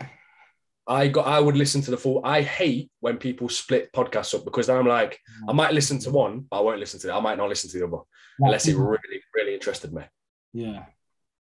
[0.88, 2.20] I got I would listen to the full.
[2.24, 6.46] I hate when people split podcasts up because I'm like, I might listen to one,
[6.50, 7.12] but I won't listen to it.
[7.12, 8.02] I might not listen to the other
[8.40, 10.02] unless it really, really interested me.
[10.52, 10.84] Yeah.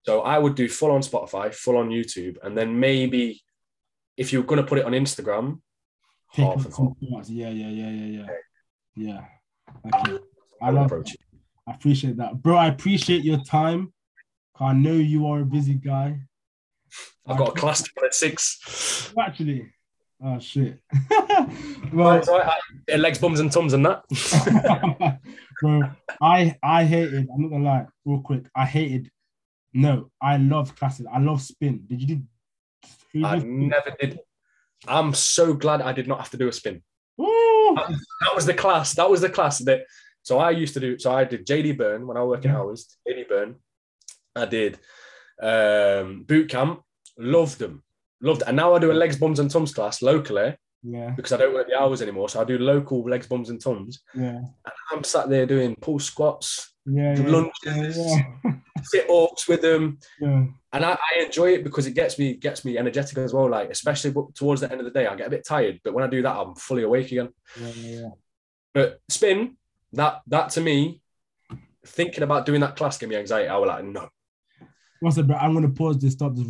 [0.06, 3.42] So I would do full on Spotify, full on YouTube, and then maybe
[4.18, 5.62] if you're gonna put it on Instagram,
[6.34, 7.12] Take half and half.
[7.12, 7.30] parts.
[7.30, 8.28] Yeah, yeah, yeah, yeah, yeah.
[8.96, 9.26] Yeah.
[9.94, 10.18] Okay.
[10.62, 11.20] I love approach it.
[11.68, 12.42] I appreciate that.
[12.42, 13.94] Bro, I appreciate your time.
[14.60, 16.20] I know you are a busy guy.
[17.26, 19.12] I've got a class to at six.
[19.20, 19.72] Actually.
[20.24, 20.80] Oh shit.
[21.94, 22.48] Well, well, it's all right.
[22.90, 24.04] I- uh, legs, bums, and tums, and that.
[25.62, 25.82] bro,
[26.22, 27.28] I I hated.
[27.34, 28.44] I'm not gonna lie, real quick.
[28.56, 29.10] I hated.
[29.74, 31.06] No, I love classes.
[31.12, 31.84] I love spin.
[31.88, 32.22] Did you do?
[33.14, 34.20] you I never did.
[34.88, 36.82] I'm so glad I did not have to do a spin.
[37.18, 37.76] Woo!
[37.76, 38.94] That was the class.
[38.96, 39.86] That was the class that.
[40.24, 41.00] So I used to do.
[41.00, 42.58] So I did JD Burn when I work in Yeah.
[42.58, 42.98] hours.
[43.08, 43.56] JD Burn.
[44.36, 44.78] I did
[45.42, 46.82] um, boot camp.
[47.18, 47.84] Loved them.
[48.22, 48.42] Loved.
[48.42, 48.48] It.
[48.48, 50.56] And now I do a legs, bums, and tums class locally.
[50.84, 52.30] Yeah, because I don't work the hours anymore.
[52.30, 54.02] So I do local legs, bums, and tums.
[54.14, 54.40] yeah,
[54.92, 58.54] I'm sat there doing pulse squats, yeah, yeah, lunges, yeah,
[58.84, 62.64] sit ups with them, yeah, and I, I enjoy it because it gets me gets
[62.64, 63.50] me energetic as well.
[63.50, 66.04] Like especially towards the end of the day, I get a bit tired, but when
[66.04, 67.30] I do that, I'm fully awake again.
[67.60, 68.10] yeah, yeah.
[68.74, 69.58] But spin
[69.94, 71.02] that that to me,
[71.86, 73.50] thinking about doing that class gave me anxiety.
[73.50, 74.10] I was like, no,
[75.00, 75.38] What's it, bro?
[75.38, 76.14] I'm gonna pause this.
[76.14, 76.46] Stop this